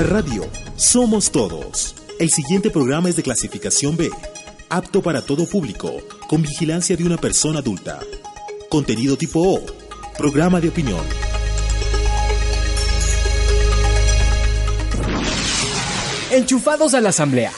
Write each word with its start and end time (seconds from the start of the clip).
La 0.00 0.06
radio 0.06 0.48
Somos 0.76 1.30
Todos. 1.30 1.94
El 2.18 2.30
siguiente 2.30 2.70
programa 2.70 3.10
es 3.10 3.16
de 3.16 3.22
clasificación 3.22 3.98
B, 3.98 4.10
apto 4.70 5.02
para 5.02 5.20
todo 5.20 5.44
público, 5.46 5.92
con 6.26 6.40
vigilancia 6.40 6.96
de 6.96 7.04
una 7.04 7.18
persona 7.18 7.58
adulta. 7.58 8.00
Contenido 8.70 9.18
tipo 9.18 9.40
O, 9.40 9.60
programa 10.16 10.58
de 10.58 10.70
opinión. 10.70 11.04
Enchufados 16.30 16.94
a 16.94 17.02
la 17.02 17.10
Asamblea. 17.10 17.52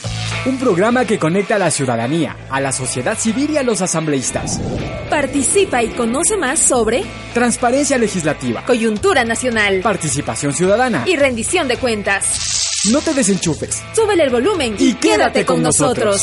Un 0.45 0.57
programa 0.59 1.05
que 1.05 1.17
conecta 1.17 1.55
a 1.55 1.59
la 1.59 1.71
ciudadanía, 1.71 2.35
a 2.49 2.59
la 2.59 2.73
sociedad 2.73 3.17
civil 3.17 3.51
y 3.51 3.57
a 3.57 3.63
los 3.63 3.81
asambleístas. 3.81 4.59
Participa 5.09 5.81
y 5.81 5.89
conoce 5.89 6.35
más 6.35 6.59
sobre 6.59 7.03
Transparencia 7.33 7.97
legislativa, 7.97 8.65
coyuntura 8.65 9.23
nacional 9.23 9.79
participación 9.81 10.51
ciudadana. 10.53 11.03
y 11.05 11.15
rendición 11.15 11.67
de 11.69 11.77
cuentas. 11.77 12.81
No 12.91 12.99
te 12.99 13.13
desenchufes. 13.13 13.81
Súbele 13.95 14.23
el 14.25 14.31
volumen 14.31 14.75
Y 14.77 14.95
quédate 14.95 15.45
con 15.45 15.61
nosotros. 15.63 16.21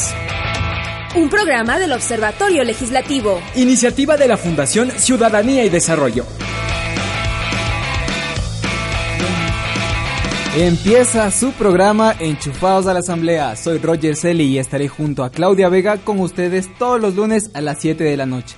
Un 1.16 1.30
programa 1.30 1.78
del 1.78 1.92
Observatorio 1.94 2.62
Legislativo. 2.62 3.40
Iniciativa 3.54 4.18
de 4.18 4.28
la 4.28 4.36
Fundación 4.36 4.90
Ciudadanía 4.90 5.64
y 5.64 5.70
Desarrollo. 5.70 6.26
Empieza 10.56 11.30
su 11.30 11.52
programa 11.52 12.12
Enchufados 12.18 12.88
a 12.88 12.92
la 12.92 12.98
Asamblea. 12.98 13.54
Soy 13.54 13.78
Roger 13.78 14.16
Celi 14.16 14.46
y 14.46 14.58
estaré 14.58 14.88
junto 14.88 15.22
a 15.22 15.30
Claudia 15.30 15.68
Vega 15.68 15.98
con 15.98 16.18
ustedes 16.18 16.76
todos 16.76 17.00
los 17.00 17.14
lunes 17.14 17.52
a 17.54 17.60
las 17.60 17.78
7 17.78 18.02
de 18.02 18.16
la 18.16 18.26
noche. 18.26 18.56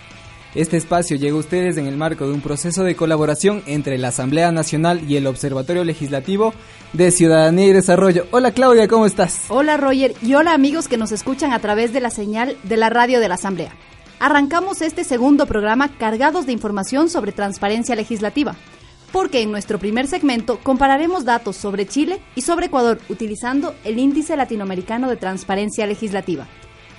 Este 0.55 0.79
espacio 0.79 1.19
llega 1.19 1.37
a 1.37 1.41
ustedes 1.41 1.77
en 1.77 1.87
el 1.87 1.99
marco 1.99 2.27
de 2.27 2.33
un 2.33 2.41
proceso 2.41 2.83
de 2.83 2.97
colaboración 2.97 3.63
entre 3.67 3.99
la 3.99 4.09
Asamblea 4.09 4.51
Nacional 4.53 5.03
y 5.07 5.17
el 5.17 5.27
Observatorio 5.27 5.85
Legislativo 5.85 6.55
de 6.95 7.11
Ciudadanía 7.11 7.67
y 7.67 7.73
Desarrollo. 7.75 8.27
Hola 8.31 8.53
Claudia, 8.53 8.89
¿cómo 8.89 9.05
estás? 9.05 9.45
Hola 9.51 9.77
Roger 9.77 10.15
y 10.23 10.33
hola 10.33 10.55
amigos 10.55 10.89
que 10.89 10.97
nos 10.97 11.13
escuchan 11.13 11.53
a 11.53 11.59
través 11.59 11.93
de 11.93 12.01
la 12.01 12.09
señal 12.09 12.57
de 12.63 12.79
la 12.79 12.89
radio 12.89 13.21
de 13.21 13.29
la 13.29 13.35
Asamblea. 13.35 13.75
Arrancamos 14.19 14.81
este 14.81 15.05
segundo 15.05 15.45
programa 15.45 15.91
cargados 15.99 16.47
de 16.47 16.53
información 16.53 17.11
sobre 17.11 17.33
transparencia 17.33 17.95
legislativa, 17.97 18.57
porque 19.13 19.43
en 19.43 19.53
nuestro 19.53 19.79
primer 19.79 20.07
segmento 20.07 20.59
compararemos 20.63 21.25
datos 21.25 21.57
sobre 21.57 21.87
Chile 21.87 22.21
y 22.35 22.41
sobre 22.41 22.67
Ecuador 22.67 22.99
utilizando 23.09 23.75
el 23.85 23.99
Índice 23.99 24.37
Latinoamericano 24.37 25.09
de 25.09 25.17
Transparencia 25.17 25.87
Legislativa. 25.87 26.47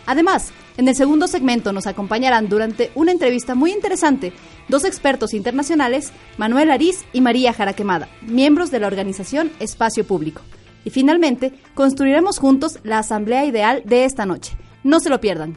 Además, 0.05 0.51
en 0.77 0.87
el 0.87 0.95
segundo 0.95 1.27
segmento 1.27 1.71
nos 1.71 1.87
acompañarán 1.87 2.49
durante 2.49 2.91
una 2.95 3.11
entrevista 3.11 3.55
muy 3.55 3.71
interesante 3.71 4.33
dos 4.67 4.85
expertos 4.85 5.33
internacionales, 5.33 6.11
Manuel 6.37 6.71
Ariz 6.71 7.03
y 7.13 7.21
María 7.21 7.53
Jaraquemada, 7.53 8.09
miembros 8.21 8.71
de 8.71 8.79
la 8.79 8.87
organización 8.87 9.51
Espacio 9.59 10.05
Público. 10.05 10.41
Y 10.85 10.89
finalmente, 10.89 11.53
construiremos 11.73 12.39
juntos 12.39 12.79
la 12.83 12.99
asamblea 12.99 13.45
ideal 13.45 13.83
de 13.85 14.03
esta 14.05 14.25
noche. 14.25 14.57
No 14.83 14.99
se 14.99 15.09
lo 15.09 15.21
pierdan. 15.21 15.55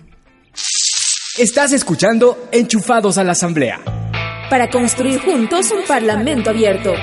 Estás 1.39 1.73
escuchando 1.73 2.49
Enchufados 2.53 3.19
a 3.19 3.25
la 3.25 3.33
Asamblea. 3.33 3.96
Para 4.49 4.71
construir 4.71 5.19
juntos 5.19 5.73
un 5.73 5.85
Parlamento 5.89 6.51
abierto. 6.51 6.95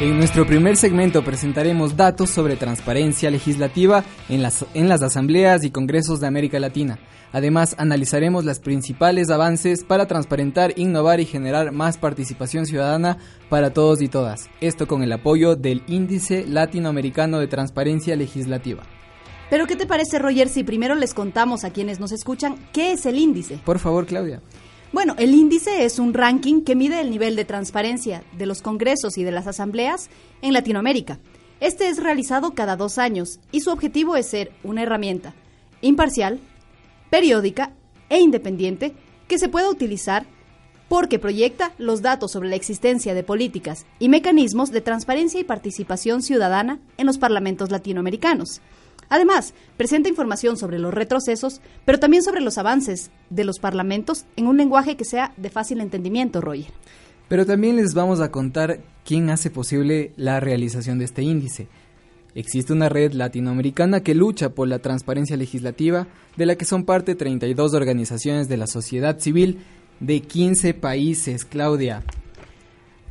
En 0.00 0.16
nuestro 0.16 0.46
primer 0.46 0.76
segmento 0.76 1.24
presentaremos 1.24 1.96
datos 1.96 2.30
sobre 2.30 2.54
transparencia 2.54 3.32
legislativa 3.32 4.04
en 4.28 4.42
las, 4.42 4.64
en 4.74 4.88
las 4.88 5.02
asambleas 5.02 5.64
y 5.64 5.70
congresos 5.70 6.20
de 6.20 6.28
América 6.28 6.60
Latina. 6.60 7.00
Además, 7.32 7.74
analizaremos 7.78 8.44
los 8.44 8.60
principales 8.60 9.28
avances 9.28 9.82
para 9.82 10.06
transparentar, 10.06 10.72
innovar 10.76 11.18
y 11.18 11.26
generar 11.26 11.72
más 11.72 11.98
participación 11.98 12.64
ciudadana 12.64 13.18
para 13.48 13.70
todos 13.70 14.02
y 14.02 14.08
todas. 14.08 14.50
Esto 14.60 14.86
con 14.86 15.02
el 15.02 15.10
apoyo 15.10 15.56
del 15.56 15.82
Índice 15.88 16.46
Latinoamericano 16.46 17.40
de 17.40 17.48
Transparencia 17.48 18.14
Legislativa. 18.14 18.84
Pero 19.50 19.66
¿qué 19.66 19.76
te 19.76 19.86
parece 19.86 20.18
Roger 20.18 20.48
si 20.48 20.64
primero 20.64 20.94
les 20.94 21.14
contamos 21.14 21.64
a 21.64 21.70
quienes 21.70 22.00
nos 22.00 22.12
escuchan 22.12 22.56
qué 22.72 22.92
es 22.92 23.06
el 23.06 23.18
índice? 23.18 23.58
Por 23.64 23.78
favor, 23.78 24.06
Claudia. 24.06 24.40
Bueno, 24.92 25.14
el 25.18 25.34
índice 25.34 25.84
es 25.84 25.98
un 25.98 26.14
ranking 26.14 26.62
que 26.62 26.76
mide 26.76 27.00
el 27.00 27.10
nivel 27.10 27.34
de 27.34 27.44
transparencia 27.44 28.22
de 28.38 28.46
los 28.46 28.62
congresos 28.62 29.18
y 29.18 29.24
de 29.24 29.32
las 29.32 29.46
asambleas 29.46 30.08
en 30.40 30.52
Latinoamérica. 30.52 31.18
Este 31.60 31.88
es 31.88 32.02
realizado 32.02 32.54
cada 32.54 32.76
dos 32.76 32.98
años 32.98 33.40
y 33.50 33.60
su 33.60 33.70
objetivo 33.70 34.16
es 34.16 34.26
ser 34.26 34.52
una 34.62 34.82
herramienta 34.82 35.34
imparcial, 35.80 36.40
periódica 37.10 37.72
e 38.08 38.20
independiente 38.20 38.94
que 39.28 39.38
se 39.38 39.48
pueda 39.48 39.68
utilizar 39.68 40.26
porque 40.88 41.18
proyecta 41.18 41.72
los 41.78 42.02
datos 42.02 42.30
sobre 42.32 42.48
la 42.48 42.56
existencia 42.56 43.14
de 43.14 43.22
políticas 43.22 43.86
y 43.98 44.08
mecanismos 44.08 44.70
de 44.70 44.80
transparencia 44.80 45.40
y 45.40 45.44
participación 45.44 46.22
ciudadana 46.22 46.78
en 46.98 47.06
los 47.06 47.18
parlamentos 47.18 47.70
latinoamericanos. 47.70 48.60
Además, 49.08 49.54
presenta 49.76 50.08
información 50.08 50.56
sobre 50.56 50.78
los 50.78 50.94
retrocesos, 50.94 51.60
pero 51.84 51.98
también 51.98 52.22
sobre 52.22 52.40
los 52.40 52.58
avances 52.58 53.10
de 53.30 53.44
los 53.44 53.58
parlamentos 53.58 54.24
en 54.36 54.46
un 54.46 54.56
lenguaje 54.56 54.96
que 54.96 55.04
sea 55.04 55.32
de 55.36 55.50
fácil 55.50 55.80
entendimiento, 55.80 56.40
Roger. 56.40 56.72
Pero 57.28 57.46
también 57.46 57.76
les 57.76 57.94
vamos 57.94 58.20
a 58.20 58.30
contar 58.30 58.80
quién 59.04 59.30
hace 59.30 59.50
posible 59.50 60.12
la 60.16 60.40
realización 60.40 60.98
de 60.98 61.06
este 61.06 61.22
índice. 61.22 61.68
Existe 62.34 62.72
una 62.72 62.88
red 62.88 63.12
latinoamericana 63.12 64.02
que 64.02 64.14
lucha 64.14 64.50
por 64.50 64.68
la 64.68 64.80
transparencia 64.80 65.36
legislativa, 65.36 66.08
de 66.36 66.46
la 66.46 66.56
que 66.56 66.64
son 66.64 66.84
parte 66.84 67.14
32 67.14 67.74
organizaciones 67.74 68.48
de 68.48 68.56
la 68.56 68.66
sociedad 68.66 69.20
civil 69.20 69.58
de 70.00 70.20
15 70.20 70.74
países, 70.74 71.44
Claudia. 71.44 72.02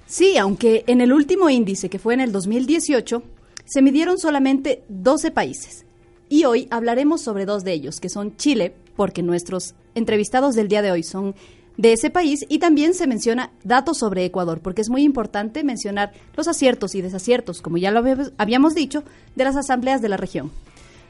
Sí, 0.06 0.38
aunque 0.38 0.84
en 0.88 1.00
el 1.02 1.14
último 1.14 1.50
índice, 1.50 1.90
que 1.90 2.00
fue 2.00 2.14
en 2.14 2.20
el 2.20 2.32
2018, 2.32 3.24
se 3.66 3.82
midieron 3.82 4.18
solamente 4.18 4.84
12 4.90 5.32
países. 5.32 5.86
Y 6.30 6.46
hoy 6.46 6.68
hablaremos 6.72 7.22
sobre 7.22 7.46
dos 7.46 7.64
de 7.64 7.74
ellos, 7.74 8.00
que 8.00 8.10
son 8.10 8.36
Chile, 8.38 8.74
porque 8.96 9.22
nuestros 9.24 9.76
entrevistados 9.96 10.56
del 10.56 10.68
día 10.68 10.82
de 10.82 10.92
hoy 10.92 11.04
son 11.04 11.36
de 11.78 11.94
ese 11.94 12.12
país, 12.12 12.46
y 12.50 12.60
también 12.60 12.94
se 12.94 13.08
menciona 13.08 13.52
datos 13.64 13.98
sobre 13.98 14.26
Ecuador, 14.26 14.60
porque 14.62 14.82
es 14.82 14.90
muy 14.90 15.04
importante 15.04 15.64
mencionar 15.64 16.12
los 16.36 16.48
aciertos 16.48 16.94
y 16.94 17.02
desaciertos, 17.02 17.62
como 17.62 17.78
ya 17.78 17.90
lo 17.90 18.04
habíamos- 18.38 18.76
dicho, 18.76 19.04
de 19.36 19.44
las 19.44 19.56
asambleas 19.56 20.02
de 20.02 20.10
la 20.10 20.18
región. 20.18 20.52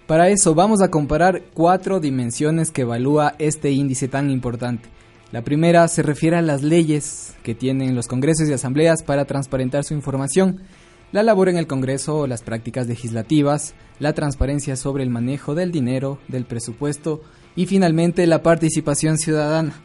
Para 0.08 0.30
eso 0.30 0.56
vamos 0.56 0.82
a 0.82 0.90
comparar 0.90 1.44
cuatro 1.54 2.00
dimensiones 2.00 2.72
que 2.72 2.82
evalúa 2.84 3.36
este 3.40 3.72
índice 3.72 4.08
tan 4.08 4.30
importante. 4.30 4.90
La 5.32 5.42
primera 5.42 5.88
se 5.88 6.04
refiere 6.04 6.38
a 6.38 6.42
las 6.42 6.62
leyes 6.62 7.34
que 7.44 7.56
tienen 7.56 7.96
los 7.96 8.08
congresos 8.08 8.48
y 8.48 8.54
asambleas 8.54 9.04
para 9.04 9.26
transparentar 9.26 9.84
su 9.84 9.94
información, 9.94 10.62
la 11.14 11.24
labor 11.24 11.48
en 11.48 11.58
el 11.58 11.68
Congreso 11.68 12.28
las 12.28 12.42
prácticas 12.42 12.88
legislativas, 12.88 13.76
la 14.00 14.14
transparencia 14.14 14.76
sobre 14.76 15.04
el 15.04 15.10
manejo 15.10 15.56
del 15.56 15.72
dinero, 15.72 16.20
del 16.28 16.44
presupuesto 16.44 17.22
y 17.56 17.68
finalmente 17.68 18.28
la 18.28 18.44
participación 18.44 19.18
ciudadana. 19.18 19.82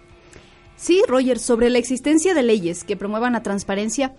Sí, 0.76 1.02
Roger, 1.06 1.38
sobre 1.38 1.70
la 1.70 1.78
existencia 1.78 2.34
de 2.34 2.42
leyes 2.42 2.82
que 2.82 2.96
promuevan 2.96 3.34
la 3.34 3.42
transparencia, 3.42 4.14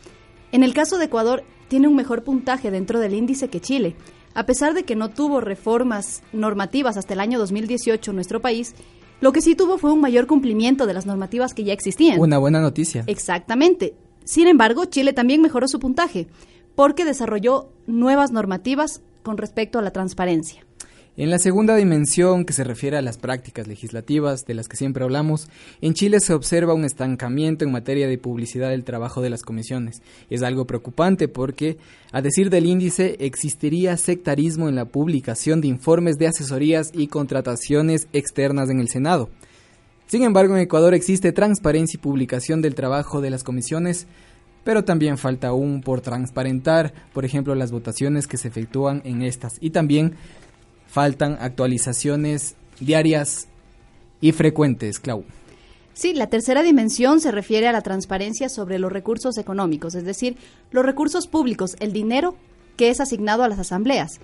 en 0.51 0.63
el 0.63 0.73
caso 0.73 0.97
de 0.97 1.05
Ecuador 1.05 1.43
tiene 1.67 1.87
un 1.87 1.95
mejor 1.95 2.23
puntaje 2.23 2.69
dentro 2.69 2.99
del 2.99 3.15
índice 3.15 3.49
que 3.49 3.59
Chile. 3.59 3.95
A 4.35 4.45
pesar 4.45 4.75
de 4.75 4.83
que 4.83 4.95
no 4.95 5.09
tuvo 5.09 5.41
reformas 5.41 6.21
normativas 6.31 6.95
hasta 6.95 7.15
el 7.15 7.19
año 7.19 7.39
2018 7.39 8.11
en 8.11 8.15
nuestro 8.15 8.39
país, 8.39 8.75
lo 9.19 9.31
que 9.31 9.41
sí 9.41 9.55
tuvo 9.55 9.79
fue 9.79 9.91
un 9.91 9.99
mayor 9.99 10.27
cumplimiento 10.27 10.85
de 10.85 10.93
las 10.93 11.07
normativas 11.07 11.55
que 11.55 11.63
ya 11.63 11.73
existían. 11.73 12.19
Una 12.19 12.37
buena 12.37 12.61
noticia. 12.61 13.03
Exactamente. 13.07 13.95
Sin 14.25 14.47
embargo, 14.47 14.85
Chile 14.85 15.11
también 15.11 15.41
mejoró 15.41 15.67
su 15.67 15.79
puntaje 15.79 16.27
porque 16.79 17.03
desarrolló 17.03 17.67
nuevas 17.87 18.31
normativas 18.31 19.01
con 19.21 19.37
respecto 19.37 19.79
a 19.79 19.81
la 19.81 19.91
transparencia. 19.91 20.65
En 21.17 21.29
la 21.29 21.37
segunda 21.37 21.75
dimensión, 21.75 22.45
que 22.45 22.53
se 22.53 22.63
refiere 22.63 22.95
a 22.95 23.01
las 23.01 23.17
prácticas 23.17 23.67
legislativas 23.67 24.45
de 24.45 24.53
las 24.53 24.69
que 24.69 24.77
siempre 24.77 25.03
hablamos, 25.03 25.49
en 25.81 25.93
Chile 25.93 26.21
se 26.21 26.33
observa 26.33 26.73
un 26.73 26.85
estancamiento 26.85 27.65
en 27.65 27.73
materia 27.73 28.07
de 28.07 28.17
publicidad 28.17 28.69
del 28.69 28.85
trabajo 28.85 29.21
de 29.21 29.29
las 29.29 29.41
comisiones. 29.41 30.01
Es 30.29 30.41
algo 30.41 30.67
preocupante 30.67 31.27
porque, 31.27 31.77
a 32.13 32.21
decir 32.21 32.49
del 32.49 32.65
índice, 32.65 33.17
existiría 33.19 33.97
sectarismo 33.97 34.69
en 34.69 34.75
la 34.75 34.85
publicación 34.85 35.59
de 35.59 35.67
informes 35.67 36.17
de 36.17 36.27
asesorías 36.27 36.91
y 36.93 37.07
contrataciones 37.07 38.07
externas 38.13 38.69
en 38.69 38.79
el 38.79 38.87
Senado. 38.87 39.29
Sin 40.09 40.23
embargo, 40.23 40.55
en 40.55 40.61
Ecuador 40.61 40.95
existe 40.95 41.33
transparencia 41.33 41.97
y 41.97 42.01
publicación 42.01 42.63
del 42.63 42.73
trabajo 42.73 43.21
de 43.21 43.29
las 43.29 43.43
comisiones, 43.43 44.07
pero 44.63 44.83
también 44.83 45.17
falta 45.17 45.49
aún 45.49 45.81
por 45.81 46.01
transparentar, 46.01 46.93
por 47.13 47.25
ejemplo, 47.25 47.55
las 47.55 47.71
votaciones 47.71 48.27
que 48.27 48.37
se 48.37 48.47
efectúan 48.47 49.01
en 49.05 49.21
estas 49.21 49.57
y 49.59 49.71
también 49.71 50.15
faltan 50.87 51.37
actualizaciones 51.39 52.55
diarias 52.79 53.47
y 54.21 54.31
frecuentes, 54.31 54.99
Clau. 54.99 55.23
Sí, 55.93 56.13
la 56.13 56.27
tercera 56.27 56.63
dimensión 56.63 57.19
se 57.19 57.31
refiere 57.31 57.67
a 57.67 57.73
la 57.73 57.81
transparencia 57.81 58.47
sobre 58.47 58.79
los 58.79 58.91
recursos 58.91 59.37
económicos, 59.37 59.95
es 59.95 60.05
decir, 60.05 60.37
los 60.71 60.85
recursos 60.85 61.27
públicos, 61.27 61.75
el 61.79 61.91
dinero 61.91 62.35
que 62.77 62.89
es 62.89 63.01
asignado 63.01 63.43
a 63.43 63.49
las 63.49 63.59
asambleas. 63.59 64.19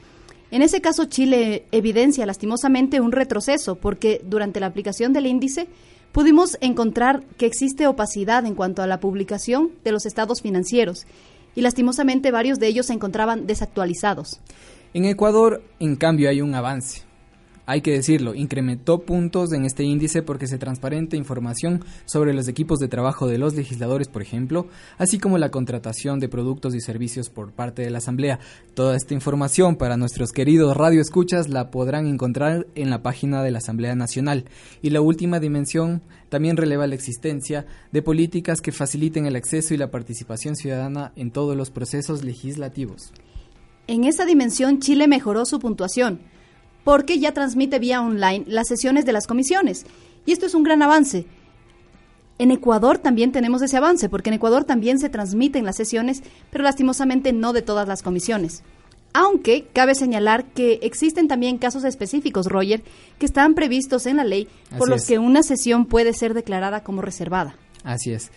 En 0.52 0.62
ese 0.62 0.80
caso, 0.80 1.06
Chile 1.06 1.66
evidencia 1.74 2.26
lastimosamente 2.26 3.02
un 3.02 3.12
retroceso 3.12 3.76
porque 3.76 4.22
durante 4.24 4.62
la 4.62 4.68
aplicación 4.68 5.12
del 5.12 5.26
índice, 5.26 5.68
pudimos 6.16 6.58
encontrar 6.62 7.24
que 7.38 7.46
existe 7.46 7.88
opacidad 7.88 8.46
en 8.46 8.56
cuanto 8.56 8.82
a 8.82 8.88
la 8.88 9.02
publicación 9.02 9.72
de 9.84 9.92
los 9.92 10.06
estados 10.06 10.42
financieros 10.42 11.06
y 11.56 11.62
lastimosamente 11.62 12.32
varios 12.32 12.58
de 12.58 12.68
ellos 12.68 12.86
se 12.86 12.94
encontraban 12.94 13.48
desactualizados. 13.48 14.40
En 14.94 15.04
Ecuador, 15.04 15.62
en 15.82 15.98
cambio, 15.98 16.30
hay 16.30 16.40
un 16.40 16.56
avance 16.56 17.02
hay 17.66 17.82
que 17.82 17.92
decirlo, 17.92 18.36
incrementó 18.36 19.00
puntos 19.00 19.52
en 19.52 19.66
este 19.66 19.84
índice 19.84 20.22
porque 20.22 20.48
se 20.48 20.58
transparenta 20.58 21.16
información 21.16 21.84
sobre 22.06 22.34
los 22.34 22.48
equipos 22.48 22.80
de 22.80 22.88
trabajo 22.88 23.28
de 23.28 23.38
los 23.38 23.56
legisladores, 23.56 24.08
por 24.08 24.22
ejemplo, 24.22 24.68
así 24.98 25.18
como 25.18 25.38
la 25.38 25.50
contratación 25.50 26.20
de 26.20 26.30
productos 26.30 26.76
y 26.76 26.82
servicios 26.82 27.30
por 27.30 27.52
parte 27.52 27.82
de 27.82 27.90
la 27.90 27.98
Asamblea. 27.98 28.40
Toda 28.74 28.96
esta 28.96 29.14
información 29.14 29.76
para 29.78 29.98
nuestros 29.98 30.32
queridos 30.32 30.78
radioescuchas 30.78 31.50
la 31.50 31.72
podrán 31.72 32.08
encontrar 32.08 32.68
en 32.76 32.90
la 32.90 33.02
página 33.02 33.42
de 33.42 33.52
la 33.52 33.58
Asamblea 33.58 33.96
Nacional. 33.96 34.46
Y 34.82 34.92
la 34.92 35.02
última 35.02 35.40
dimensión 35.40 36.02
también 36.30 36.58
releva 36.58 36.88
la 36.88 36.96
existencia 36.96 37.66
de 37.92 38.02
políticas 38.02 38.62
que 38.62 38.72
faciliten 38.72 39.26
el 39.26 39.36
acceso 39.36 39.74
y 39.74 39.78
la 39.78 39.92
participación 39.92 40.56
ciudadana 40.56 41.14
en 41.16 41.32
todos 41.32 41.56
los 41.56 41.72
procesos 41.72 42.24
legislativos. 42.24 43.12
En 43.88 44.04
esa 44.04 44.26
dimensión, 44.26 44.80
Chile 44.80 45.08
mejoró 45.08 45.46
su 45.46 45.60
puntuación 45.60 46.20
porque 46.86 47.20
ya 47.20 47.34
transmite 47.34 47.80
vía 47.80 48.00
online 48.00 48.46
las 48.48 48.68
sesiones 48.70 49.06
de 49.06 49.12
las 49.12 49.28
comisiones. 49.28 49.86
Y 50.26 50.32
esto 50.32 50.46
es 50.46 50.54
un 50.54 50.64
gran 50.64 50.82
avance. 50.82 51.26
En 52.38 52.52
Ecuador 52.52 53.00
también 53.00 53.32
tenemos 53.32 53.62
ese 53.62 53.76
avance, 53.76 54.08
porque 54.08 54.30
en 54.30 54.36
Ecuador 54.36 54.66
también 54.66 55.00
se 55.00 55.10
transmiten 55.10 55.66
las 55.66 55.78
sesiones, 55.78 56.22
pero 56.52 56.64
lastimosamente 56.64 57.34
no 57.34 57.54
de 57.54 57.64
todas 57.64 57.88
las 57.88 58.04
comisiones. 58.04 58.62
Aunque 59.14 59.66
cabe 59.74 59.96
señalar 59.96 60.46
que 60.46 60.80
existen 60.84 61.28
también 61.28 61.58
casos 61.58 61.86
específicos, 61.86 62.48
Roger, 62.48 62.84
que 63.18 63.26
están 63.26 63.56
previstos 63.56 64.06
en 64.06 64.18
la 64.18 64.24
ley 64.24 64.48
por 64.78 64.88
los 64.88 65.06
que 65.06 65.18
una 65.18 65.42
sesión 65.42 65.86
puede 65.86 66.14
ser 66.14 66.34
declarada 66.34 66.84
como 66.84 67.02
reservada. 67.02 67.56
Así 67.84 68.12
es. 68.12 68.30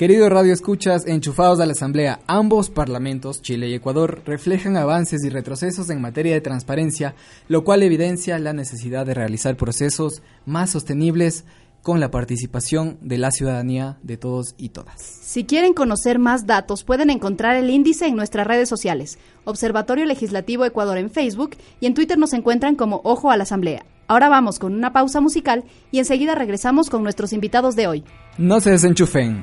Querido 0.00 0.30
Radio 0.30 0.54
Escuchas, 0.54 1.06
enchufados 1.06 1.60
a 1.60 1.66
la 1.66 1.72
Asamblea, 1.72 2.20
ambos 2.26 2.70
parlamentos, 2.70 3.42
Chile 3.42 3.68
y 3.68 3.74
Ecuador, 3.74 4.22
reflejan 4.24 4.78
avances 4.78 5.22
y 5.26 5.28
retrocesos 5.28 5.90
en 5.90 6.00
materia 6.00 6.32
de 6.32 6.40
transparencia, 6.40 7.14
lo 7.48 7.64
cual 7.64 7.82
evidencia 7.82 8.38
la 8.38 8.54
necesidad 8.54 9.04
de 9.04 9.12
realizar 9.12 9.58
procesos 9.58 10.22
más 10.46 10.70
sostenibles 10.70 11.44
con 11.82 12.00
la 12.00 12.10
participación 12.10 12.96
de 13.02 13.18
la 13.18 13.30
ciudadanía 13.30 13.98
de 14.02 14.16
todos 14.16 14.54
y 14.56 14.70
todas. 14.70 15.02
Si 15.02 15.44
quieren 15.44 15.74
conocer 15.74 16.18
más 16.18 16.46
datos, 16.46 16.82
pueden 16.82 17.10
encontrar 17.10 17.56
el 17.56 17.68
índice 17.68 18.06
en 18.06 18.16
nuestras 18.16 18.46
redes 18.46 18.70
sociales, 18.70 19.18
Observatorio 19.44 20.06
Legislativo 20.06 20.64
Ecuador 20.64 20.96
en 20.96 21.10
Facebook 21.10 21.58
y 21.78 21.84
en 21.84 21.92
Twitter 21.92 22.16
nos 22.16 22.32
encuentran 22.32 22.74
como 22.74 23.02
Ojo 23.04 23.30
a 23.30 23.36
la 23.36 23.42
Asamblea. 23.42 23.84
Ahora 24.08 24.30
vamos 24.30 24.58
con 24.58 24.72
una 24.72 24.94
pausa 24.94 25.20
musical 25.20 25.62
y 25.92 25.98
enseguida 25.98 26.34
regresamos 26.34 26.88
con 26.88 27.02
nuestros 27.02 27.34
invitados 27.34 27.76
de 27.76 27.86
hoy. 27.86 28.04
No 28.38 28.60
se 28.60 28.70
desenchufen. 28.70 29.42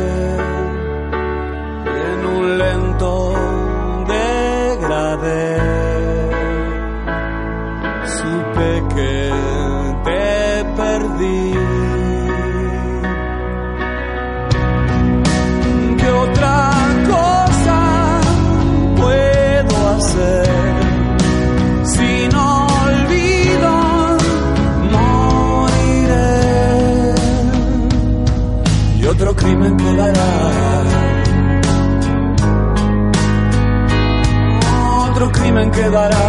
quedará 35.81 36.20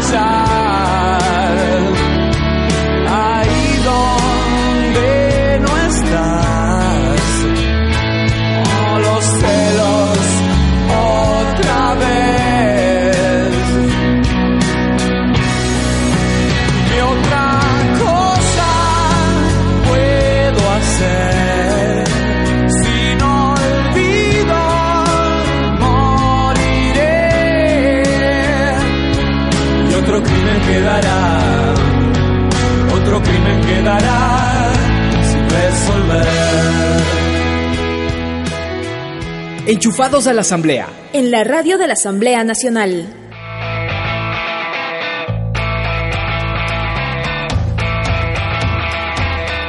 as 0.00 0.14
I 0.14 0.29
Enchufados 39.70 40.26
a 40.26 40.32
la 40.32 40.40
Asamblea. 40.40 40.88
En 41.12 41.30
la 41.30 41.44
radio 41.44 41.78
de 41.78 41.86
la 41.86 41.92
Asamblea 41.92 42.42
Nacional. 42.42 43.08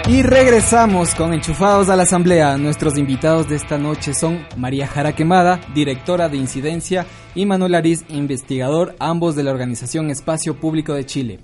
Y 0.08 0.24
regresamos 0.24 1.13
con 1.13 1.36
Enchufados 1.36 1.89
a 1.89 1.96
la 1.96 2.01
Asamblea. 2.01 2.58
Nuestros 2.58 2.98
invitados 2.98 3.48
de 3.48 3.58
esta 3.58 3.77
noche 3.77 4.15
son 4.15 4.43
María 4.58 4.88
Jara 4.88 5.13
Quemada, 5.13 5.62
directora 5.75 6.29
de 6.29 6.38
Incidencia, 6.38 7.05
y 7.36 7.46
Manuel 7.46 7.75
Ariz, 7.75 8.03
investigador, 8.10 8.96
ambos 8.98 9.36
de 9.36 9.43
la 9.43 9.51
organización 9.51 10.10
Espacio 10.10 10.60
Público 10.60 10.96
de 10.96 11.05
Chile. 11.05 11.39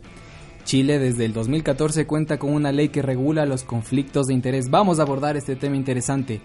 Chile 0.64 0.98
desde 0.98 1.26
el 1.26 1.34
2014 1.34 2.08
cuenta 2.08 2.40
con 2.40 2.52
una 2.52 2.72
ley 2.72 2.90
que 2.90 3.04
regula 3.04 3.46
los 3.46 3.64
conflictos 3.64 4.26
de 4.26 4.34
interés. 4.34 4.72
Vamos 4.72 4.98
a 4.98 5.04
abordar 5.04 5.38
este 5.38 5.56
tema 5.56 5.76
interesante 5.76 6.42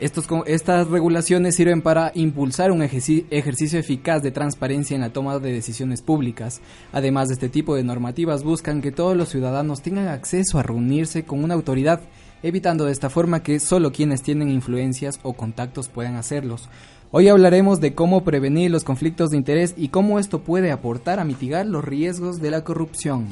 estas 0.00 0.88
regulaciones 0.88 1.54
sirven 1.54 1.82
para 1.82 2.12
impulsar 2.14 2.70
un 2.70 2.82
ejercicio 2.82 3.78
eficaz 3.78 4.22
de 4.22 4.30
transparencia 4.30 4.94
en 4.94 5.00
la 5.00 5.12
toma 5.12 5.38
de 5.38 5.52
decisiones 5.52 6.02
públicas. 6.02 6.60
Además 6.92 7.28
de 7.28 7.34
este 7.34 7.48
tipo 7.48 7.74
de 7.74 7.84
normativas 7.84 8.42
buscan 8.42 8.82
que 8.82 8.92
todos 8.92 9.16
los 9.16 9.28
ciudadanos 9.28 9.82
tengan 9.82 10.08
acceso 10.08 10.58
a 10.58 10.62
reunirse 10.62 11.24
con 11.24 11.42
una 11.42 11.54
autoridad, 11.54 12.00
evitando 12.42 12.84
de 12.84 12.92
esta 12.92 13.10
forma 13.10 13.42
que 13.42 13.60
solo 13.60 13.92
quienes 13.92 14.22
tienen 14.22 14.50
influencias 14.50 15.18
o 15.22 15.32
contactos 15.32 15.88
puedan 15.88 16.16
hacerlos. 16.16 16.68
Hoy 17.12 17.28
hablaremos 17.28 17.80
de 17.80 17.94
cómo 17.94 18.24
prevenir 18.24 18.70
los 18.70 18.84
conflictos 18.84 19.30
de 19.30 19.36
interés 19.36 19.74
y 19.76 19.88
cómo 19.88 20.18
esto 20.18 20.40
puede 20.40 20.72
aportar 20.72 21.20
a 21.20 21.24
mitigar 21.24 21.64
los 21.64 21.84
riesgos 21.84 22.40
de 22.40 22.50
la 22.50 22.64
corrupción. 22.64 23.26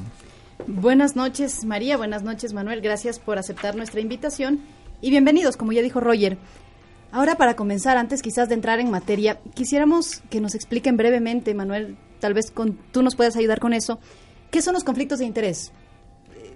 Buenas 0.66 1.16
noches 1.16 1.64
María, 1.64 1.96
buenas 1.96 2.22
noches 2.22 2.52
Manuel, 2.52 2.80
gracias 2.80 3.18
por 3.18 3.38
aceptar 3.38 3.76
nuestra 3.76 4.00
invitación 4.00 4.60
y 5.04 5.10
bienvenidos, 5.10 5.58
como 5.58 5.72
ya 5.72 5.82
dijo 5.82 6.00
Roger. 6.00 6.38
Ahora 7.12 7.34
para 7.34 7.56
comenzar, 7.56 7.98
antes 7.98 8.22
quizás 8.22 8.48
de 8.48 8.54
entrar 8.54 8.80
en 8.80 8.90
materia, 8.90 9.38
quisiéramos 9.52 10.22
que 10.30 10.40
nos 10.40 10.54
expliquen 10.54 10.96
brevemente, 10.96 11.52
Manuel, 11.52 11.98
tal 12.20 12.32
vez 12.32 12.50
con, 12.50 12.78
tú 12.90 13.02
nos 13.02 13.14
puedas 13.14 13.36
ayudar 13.36 13.60
con 13.60 13.74
eso, 13.74 13.98
¿qué 14.50 14.62
son 14.62 14.72
los 14.72 14.82
conflictos 14.82 15.18
de 15.18 15.26
interés? 15.26 15.72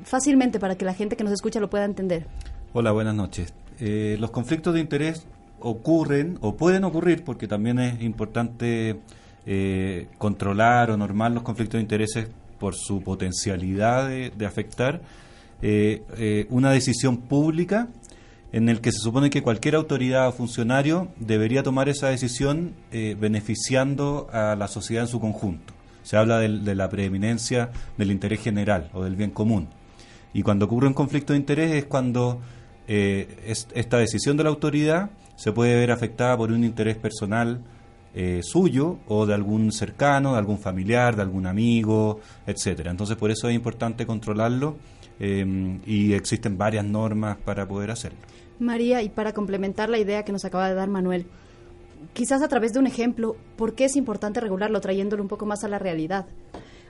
fácilmente 0.04 0.60
para 0.60 0.76
que 0.76 0.84
la 0.84 0.94
gente 0.94 1.16
que 1.16 1.24
nos 1.24 1.32
escucha 1.32 1.58
lo 1.60 1.68
pueda 1.68 1.84
entender. 1.84 2.26
Hola, 2.72 2.92
buenas 2.92 3.14
noches. 3.16 3.52
Eh, 3.80 4.16
los 4.20 4.30
conflictos 4.30 4.72
de 4.72 4.80
interés 4.80 5.26
ocurren 5.60 6.38
o 6.40 6.56
pueden 6.56 6.84
ocurrir 6.84 7.24
porque 7.24 7.48
también 7.48 7.80
es 7.80 8.00
importante 8.00 9.00
eh, 9.44 10.06
controlar 10.16 10.92
o 10.92 10.96
normar 10.96 11.32
los 11.32 11.42
conflictos 11.42 11.78
de 11.78 11.82
intereses 11.82 12.28
por 12.60 12.76
su 12.76 13.02
potencialidad 13.02 14.08
de, 14.08 14.46
afectar 14.46 15.02
eh, 15.60 16.46
una 16.48 16.70
decisión 16.70 17.18
pública 17.18 17.88
en 18.52 18.68
el 18.68 18.80
que 18.80 18.92
se 18.92 18.98
supone 18.98 19.30
que 19.30 19.42
cualquier 19.42 19.74
autoridad 19.74 20.28
o 20.28 20.32
funcionario 20.32 21.08
debería 21.18 21.62
tomar 21.62 21.88
esa 21.88 22.08
decisión 22.08 22.74
beneficiando 22.90 24.28
a 24.32 24.56
la 24.56 24.68
sociedad 24.68 25.04
en 25.04 25.08
su 25.08 25.20
conjunto. 25.20 25.74
Se 26.02 26.16
habla 26.16 26.38
de 26.38 26.74
la 26.74 26.88
preeminencia 26.88 27.70
del 27.98 28.10
interés 28.10 28.40
general 28.40 28.88
o 28.94 29.04
del 29.04 29.16
bien 29.16 29.30
común. 29.30 29.68
Y 30.32 30.42
cuando 30.42 30.66
ocurre 30.66 30.86
un 30.86 30.94
conflicto 30.94 31.32
de 31.32 31.38
interés 31.38 31.72
es 31.72 31.84
cuando 31.84 32.40
eh, 32.86 33.54
esta 33.74 33.98
decisión 33.98 34.36
de 34.36 34.44
la 34.44 34.50
autoridad 34.50 35.10
se 35.36 35.52
puede 35.52 35.76
ver 35.76 35.90
afectada 35.90 36.36
por 36.36 36.50
un 36.50 36.64
interés 36.64 36.96
personal 36.96 37.60
eh, 38.14 38.40
suyo 38.42 38.98
o 39.06 39.26
de 39.26 39.34
algún 39.34 39.72
cercano, 39.72 40.32
de 40.32 40.38
algún 40.38 40.58
familiar, 40.58 41.14
de 41.14 41.22
algún 41.22 41.46
amigo, 41.46 42.20
etcétera. 42.46 42.90
Entonces 42.90 43.16
por 43.16 43.30
eso 43.30 43.48
es 43.48 43.54
importante 43.54 44.06
controlarlo 44.06 44.76
em, 45.20 45.80
y 45.86 46.12
existen 46.14 46.58
varias 46.58 46.84
normas 46.84 47.36
para 47.38 47.66
poder 47.66 47.90
hacerlo. 47.90 48.18
María, 48.58 49.02
y 49.02 49.08
para 49.08 49.32
complementar 49.32 49.88
la 49.88 49.98
idea 49.98 50.24
que 50.24 50.32
nos 50.32 50.44
acaba 50.44 50.68
de 50.68 50.74
dar 50.74 50.88
Manuel, 50.88 51.26
quizás 52.12 52.42
a 52.42 52.48
través 52.48 52.72
de 52.72 52.80
un 52.80 52.86
ejemplo, 52.86 53.36
¿por 53.56 53.74
qué 53.74 53.84
es 53.84 53.96
importante 53.96 54.40
regularlo, 54.40 54.80
trayéndolo 54.80 55.22
un 55.22 55.28
poco 55.28 55.46
más 55.46 55.64
a 55.64 55.68
la 55.68 55.78
realidad? 55.78 56.26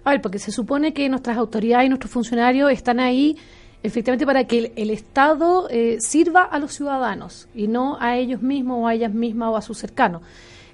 A 0.05 0.11
ver, 0.11 0.23
porque 0.23 0.39
se 0.39 0.53
supone 0.53 0.95
que 0.95 1.09
nuestras 1.09 1.37
autoridades 1.37 1.87
y 1.87 1.89
nuestros 1.89 2.13
funcionarios 2.13 2.71
están 2.73 3.01
ahí 3.01 3.37
efectivamente 3.83 4.27
para 4.27 4.45
que 4.45 4.73
el, 4.75 4.91
Estado 4.91 5.69
eh, 5.71 5.99
sirva 6.01 6.43
a 6.43 6.59
los 6.59 6.73
ciudadanos 6.73 7.49
y 7.55 7.69
no 7.69 7.97
a 8.01 8.17
ellos 8.17 8.43
mismos 8.43 8.79
o 8.83 8.87
a 8.89 8.95
ellas 8.95 9.13
mismas 9.13 9.51
o 9.51 9.57
a 9.57 9.63
sus 9.63 9.79
cercanos. 9.79 10.23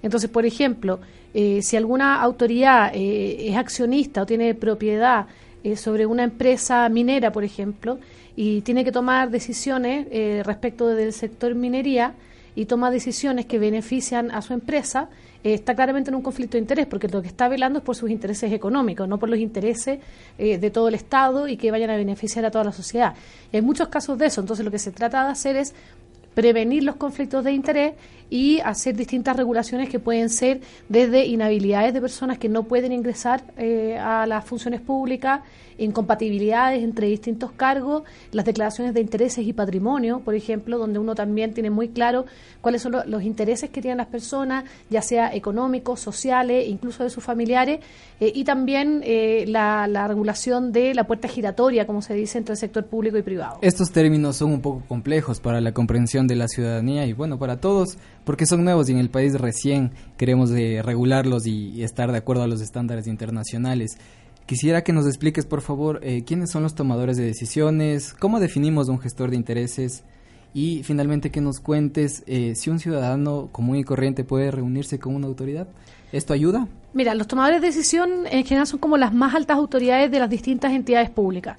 Entonces, 0.02 0.30
por 0.30 0.46
ejemplo, 0.46 1.00
eh, 1.32 1.62
si 1.62 1.76
alguna 1.76 2.20
autoridad 2.20 2.92
eh, 2.94 3.48
es 3.48 3.56
accionista 3.56 4.22
o 4.22 4.26
tiene 4.26 4.54
propiedad 4.54 5.26
sobre 5.76 6.06
una 6.06 6.24
empresa 6.24 6.88
minera, 6.88 7.32
por 7.32 7.44
ejemplo, 7.44 7.98
y 8.36 8.60
tiene 8.60 8.84
que 8.84 8.92
tomar 8.92 9.30
decisiones 9.30 10.06
respecto 10.44 10.88
del 10.88 11.12
sector 11.12 11.54
minería 11.54 12.14
y 12.56 12.66
toma 12.66 12.90
decisiones 12.90 13.46
que 13.46 13.58
benefician 13.58 14.30
a 14.30 14.42
su 14.42 14.52
empresa, 14.52 15.08
eh, 15.42 15.54
está 15.54 15.74
claramente 15.74 16.10
en 16.10 16.14
un 16.14 16.22
conflicto 16.22 16.52
de 16.52 16.60
interés, 16.60 16.86
porque 16.86 17.08
lo 17.08 17.20
que 17.20 17.28
está 17.28 17.48
velando 17.48 17.80
es 17.80 17.84
por 17.84 17.96
sus 17.96 18.10
intereses 18.10 18.52
económicos, 18.52 19.08
no 19.08 19.18
por 19.18 19.28
los 19.28 19.38
intereses 19.38 19.98
eh, 20.38 20.58
de 20.58 20.70
todo 20.70 20.88
el 20.88 20.94
Estado 20.94 21.48
y 21.48 21.56
que 21.56 21.70
vayan 21.70 21.90
a 21.90 21.96
beneficiar 21.96 22.44
a 22.44 22.50
toda 22.50 22.64
la 22.64 22.72
sociedad. 22.72 23.14
hay 23.52 23.62
muchos 23.62 23.88
casos 23.88 24.18
de 24.18 24.26
eso, 24.26 24.40
entonces 24.40 24.64
lo 24.64 24.70
que 24.70 24.78
se 24.78 24.92
trata 24.92 25.24
de 25.24 25.32
hacer 25.32 25.56
es 25.56 25.74
prevenir 26.34 26.82
los 26.84 26.96
conflictos 26.96 27.44
de 27.44 27.52
interés 27.52 27.94
y 28.30 28.60
hacer 28.60 28.96
distintas 28.96 29.36
regulaciones 29.36 29.88
que 29.88 29.98
pueden 29.98 30.28
ser 30.28 30.60
desde 30.88 31.26
inhabilidades 31.26 31.94
de 31.94 32.00
personas 32.00 32.38
que 32.38 32.48
no 32.48 32.64
pueden 32.64 32.92
ingresar 32.92 33.44
eh, 33.56 33.96
a 33.98 34.26
las 34.26 34.44
funciones 34.44 34.80
públicas, 34.80 35.40
incompatibilidades 35.78 36.82
entre 36.82 37.08
distintos 37.08 37.52
cargos, 37.52 38.04
las 38.32 38.44
declaraciones 38.44 38.94
de 38.94 39.00
intereses 39.00 39.46
y 39.46 39.52
patrimonio, 39.52 40.20
por 40.20 40.34
ejemplo, 40.34 40.78
donde 40.78 40.98
uno 40.98 41.14
también 41.14 41.52
tiene 41.52 41.70
muy 41.70 41.88
claro 41.88 42.26
cuáles 42.60 42.82
son 42.82 42.94
los 43.06 43.22
intereses 43.22 43.70
que 43.70 43.80
tienen 43.80 43.98
las 43.98 44.06
personas, 44.06 44.64
ya 44.90 45.02
sea 45.02 45.34
económicos, 45.34 46.00
sociales, 46.00 46.66
incluso 46.68 47.04
de 47.04 47.10
sus 47.10 47.22
familiares, 47.22 47.80
eh, 48.20 48.32
y 48.34 48.44
también 48.44 49.02
eh, 49.04 49.44
la, 49.48 49.86
la 49.86 50.08
regulación 50.08 50.72
de 50.72 50.94
la 50.94 51.04
puerta 51.04 51.28
giratoria, 51.28 51.86
como 51.86 52.02
se 52.02 52.14
dice, 52.14 52.38
entre 52.38 52.52
el 52.52 52.58
sector 52.58 52.86
público 52.86 53.18
y 53.18 53.22
privado. 53.22 53.58
Estos 53.60 53.90
términos 53.90 54.36
son 54.36 54.52
un 54.52 54.60
poco 54.60 54.82
complejos 54.86 55.40
para 55.40 55.60
la 55.60 55.72
comprensión 55.72 56.23
de 56.26 56.36
la 56.36 56.48
ciudadanía 56.48 57.06
y 57.06 57.12
bueno, 57.12 57.38
para 57.38 57.60
todos 57.60 57.98
porque 58.24 58.46
son 58.46 58.64
nuevos 58.64 58.88
y 58.88 58.92
en 58.92 58.98
el 58.98 59.10
país 59.10 59.34
recién 59.34 59.92
queremos 60.16 60.50
de 60.50 60.82
regularlos 60.82 61.46
y, 61.46 61.82
estar 61.82 62.10
de 62.12 62.18
acuerdo 62.18 62.42
a 62.42 62.46
los 62.46 62.60
estándares 62.60 63.06
internacionales. 63.06 63.98
Quisiera 64.46 64.82
que 64.82 64.92
nos 64.92 65.06
expliques, 65.06 65.46
por 65.46 65.62
favor, 65.62 66.00
eh, 66.02 66.24
quiénes 66.24 66.50
son 66.50 66.62
los 66.62 66.74
tomadores 66.74 67.16
de 67.16 67.24
decisiones, 67.24 68.12
cómo 68.12 68.40
definimos 68.40 68.88
un 68.88 68.98
gestor 68.98 69.30
de 69.30 69.36
intereses 69.36 70.04
y 70.52 70.82
finalmente 70.82 71.30
que 71.30 71.40
nos 71.40 71.60
cuentes 71.60 72.22
eh, 72.26 72.54
si 72.54 72.70
un 72.70 72.78
ciudadano 72.78 73.48
común 73.52 73.76
y 73.76 73.84
corriente 73.84 74.24
puede 74.24 74.50
reunirse 74.50 74.98
con 74.98 75.14
una 75.14 75.26
autoridad. 75.26 75.68
¿Esto 76.12 76.32
ayuda? 76.32 76.68
Mira, 76.92 77.14
los 77.14 77.26
tomadores 77.26 77.60
de 77.60 77.68
decisión 77.68 78.26
en 78.30 78.44
general 78.44 78.66
son 78.66 78.78
como 78.78 78.96
las 78.96 79.12
más 79.12 79.34
altas 79.34 79.56
autoridades 79.56 80.10
de 80.10 80.18
las 80.20 80.30
distintas 80.30 80.72
entidades 80.72 81.10
públicas 81.10 81.58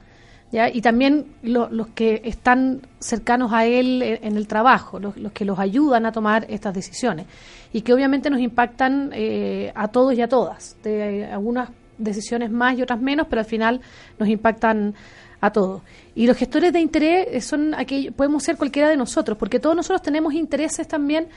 y 0.51 0.81
también 0.81 1.25
los 1.41 1.87
que 1.89 2.21
están 2.23 2.81
cercanos 2.99 3.51
a 3.51 3.65
él 3.65 4.01
en, 4.01 4.37
el 4.37 4.47
trabajo, 4.47 4.99
los, 4.99 5.13
que 5.33 5.43
los 5.43 5.59
ayudan 5.59 6.05
a 6.05 6.11
tomar 6.11 6.45
estas 6.49 6.73
decisiones. 6.73 7.25
Y 7.73 7.81
que 7.81 7.93
obviamente 7.93 8.29
nos 8.29 8.39
impactan 8.39 9.11
eh, 9.13 9.73
a 9.75 9.89
todos 9.89 10.13
y 10.13 10.21
a 10.21 10.29
todas, 10.29 10.77
de 10.81 11.25
algunas 11.25 11.69
decisiones 11.97 12.51
más 12.51 12.77
y 12.77 12.81
otras 12.81 13.01
menos, 13.01 13.27
pero 13.29 13.41
al 13.41 13.45
final 13.45 13.81
nos 14.17 14.29
impactan 14.29 14.93
a 15.41 15.51
todos. 15.51 15.81
Y 16.15 16.25
los 16.25 16.37
gestores 16.37 16.71
de 16.71 16.79
interés 16.79 17.45
son 17.45 17.73
aquellos, 17.73 18.13
podemos 18.13 18.41
ser 18.43 18.55
cualquiera 18.55 18.87
de 18.87 18.97
nosotros, 18.97 19.37
porque 19.37 19.59
todos 19.59 19.75
nosotros 19.75 20.01
tenemos 20.01 20.33
intereses 20.33 20.87
también 20.87 21.27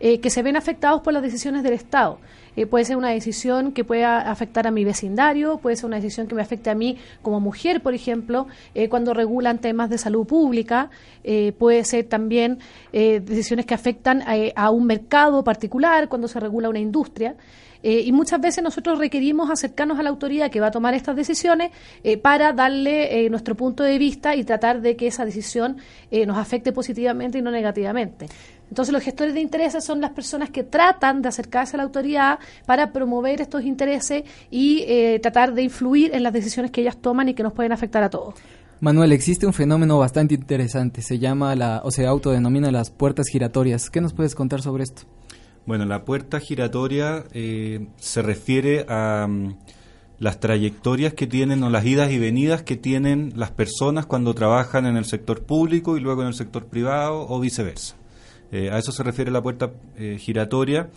eh, 0.00 0.20
que 0.20 0.30
se 0.30 0.42
ven 0.42 0.56
afectados 0.56 1.02
por 1.02 1.12
las 1.12 1.22
decisiones 1.22 1.62
del 1.62 1.74
Estado. 1.74 2.18
Eh, 2.58 2.66
puede 2.66 2.84
ser 2.84 2.96
una 2.96 3.10
decisión 3.10 3.70
que 3.70 3.84
pueda 3.84 4.18
afectar 4.18 4.66
a 4.66 4.72
mi 4.72 4.82
vecindario, 4.82 5.58
puede 5.58 5.76
ser 5.76 5.86
una 5.86 5.94
decisión 5.94 6.26
que 6.26 6.34
me 6.34 6.42
afecte 6.42 6.70
a 6.70 6.74
mí 6.74 6.98
como 7.22 7.38
mujer, 7.38 7.80
por 7.80 7.94
ejemplo, 7.94 8.48
eh, 8.74 8.88
cuando 8.88 9.14
regulan 9.14 9.60
temas 9.60 9.90
de 9.90 9.96
salud 9.96 10.26
pública, 10.26 10.90
eh, 11.22 11.52
puede 11.56 11.84
ser 11.84 12.06
también 12.06 12.58
decisiones 12.90 13.64
que 13.64 13.74
afectan 13.74 14.24
a, 14.56 14.70
un 14.70 14.86
mercado 14.86 15.44
particular, 15.44 16.08
cuando 16.08 16.26
se 16.26 16.40
regula 16.40 16.68
una 16.68 16.80
industria. 16.80 17.36
Y 17.82 18.10
muchas 18.12 18.40
veces 18.40 18.62
nosotros 18.62 18.98
requerimos 18.98 19.50
acercarnos 19.50 19.98
a 19.98 20.02
la 20.02 20.10
autoridad 20.10 20.50
que 20.50 20.60
va 20.60 20.68
a 20.68 20.70
tomar 20.70 20.94
estas 20.94 21.16
decisiones 21.16 21.70
para 22.22 22.52
darle 22.52 23.28
nuestro 23.30 23.54
punto 23.54 23.82
de 23.82 23.98
vista 23.98 24.34
y 24.34 24.44
tratar 24.44 24.80
de 24.80 24.96
que 24.96 25.06
esa 25.06 25.24
decisión 25.24 25.76
nos 26.26 26.38
afecte 26.38 26.72
positivamente 26.72 27.38
y 27.38 27.42
no 27.42 27.50
negativamente. 27.50 28.26
Entonces 28.70 28.92
los 28.92 29.02
gestores 29.02 29.34
de 29.34 29.40
intereses 29.40 29.84
son 29.84 30.00
las 30.00 30.10
personas 30.10 30.50
que 30.50 30.62
tratan 30.62 31.22
de 31.22 31.28
acercarse 31.28 31.76
a 31.76 31.78
la 31.78 31.84
autoridad 31.84 32.38
para 32.66 32.92
promover 32.92 33.40
estos 33.40 33.64
intereses 33.64 34.24
y 34.50 34.84
eh, 34.86 35.18
tratar 35.20 35.54
de 35.54 35.62
influir 35.62 36.14
en 36.14 36.22
las 36.22 36.32
decisiones 36.32 36.70
que 36.70 36.82
ellas 36.82 36.96
toman 36.98 37.28
y 37.28 37.34
que 37.34 37.42
nos 37.42 37.52
pueden 37.52 37.72
afectar 37.72 38.02
a 38.02 38.10
todos. 38.10 38.34
Manuel, 38.80 39.10
existe 39.12 39.46
un 39.46 39.52
fenómeno 39.52 39.98
bastante 39.98 40.34
interesante, 40.34 41.02
se 41.02 41.18
llama 41.18 41.56
la, 41.56 41.80
o 41.82 41.90
se 41.90 42.06
autodenomina 42.06 42.70
las 42.70 42.90
puertas 42.90 43.26
giratorias. 43.26 43.90
¿Qué 43.90 44.00
nos 44.00 44.12
puedes 44.12 44.36
contar 44.36 44.62
sobre 44.62 44.84
esto? 44.84 45.02
Bueno, 45.68 45.84
la 45.84 46.06
puerta 46.06 46.40
giratoria 46.40 47.24
eh, 47.34 47.88
se 47.98 48.22
refiere 48.22 48.86
a 48.88 49.26
mm, 49.28 49.54
las 50.18 50.40
trayectorias 50.40 51.12
que 51.12 51.26
tienen 51.26 51.62
o 51.62 51.68
las 51.68 51.84
idas 51.84 52.10
y 52.10 52.18
venidas 52.18 52.62
que 52.62 52.76
tienen 52.76 53.34
las 53.36 53.50
personas 53.50 54.06
cuando 54.06 54.32
trabajan 54.32 54.86
en 54.86 54.96
el 54.96 55.04
sector 55.04 55.42
público 55.42 55.98
y 55.98 56.00
luego 56.00 56.22
en 56.22 56.28
el 56.28 56.32
sector 56.32 56.64
privado 56.64 57.26
o 57.28 57.38
viceversa. 57.38 57.96
Eh, 58.50 58.70
a 58.72 58.78
eso 58.78 58.92
se 58.92 59.02
refiere 59.02 59.30
la 59.30 59.42
puerta 59.42 59.72
eh, 59.98 60.16
giratoria 60.18 60.88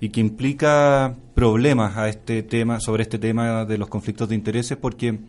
y 0.00 0.08
que 0.08 0.22
implica 0.22 1.14
problemas 1.36 1.96
a 1.96 2.08
este 2.08 2.42
tema, 2.42 2.80
sobre 2.80 3.04
este 3.04 3.20
tema 3.20 3.64
de 3.64 3.78
los 3.78 3.88
conflictos 3.88 4.28
de 4.28 4.34
intereses, 4.34 4.76
porque 4.76 5.20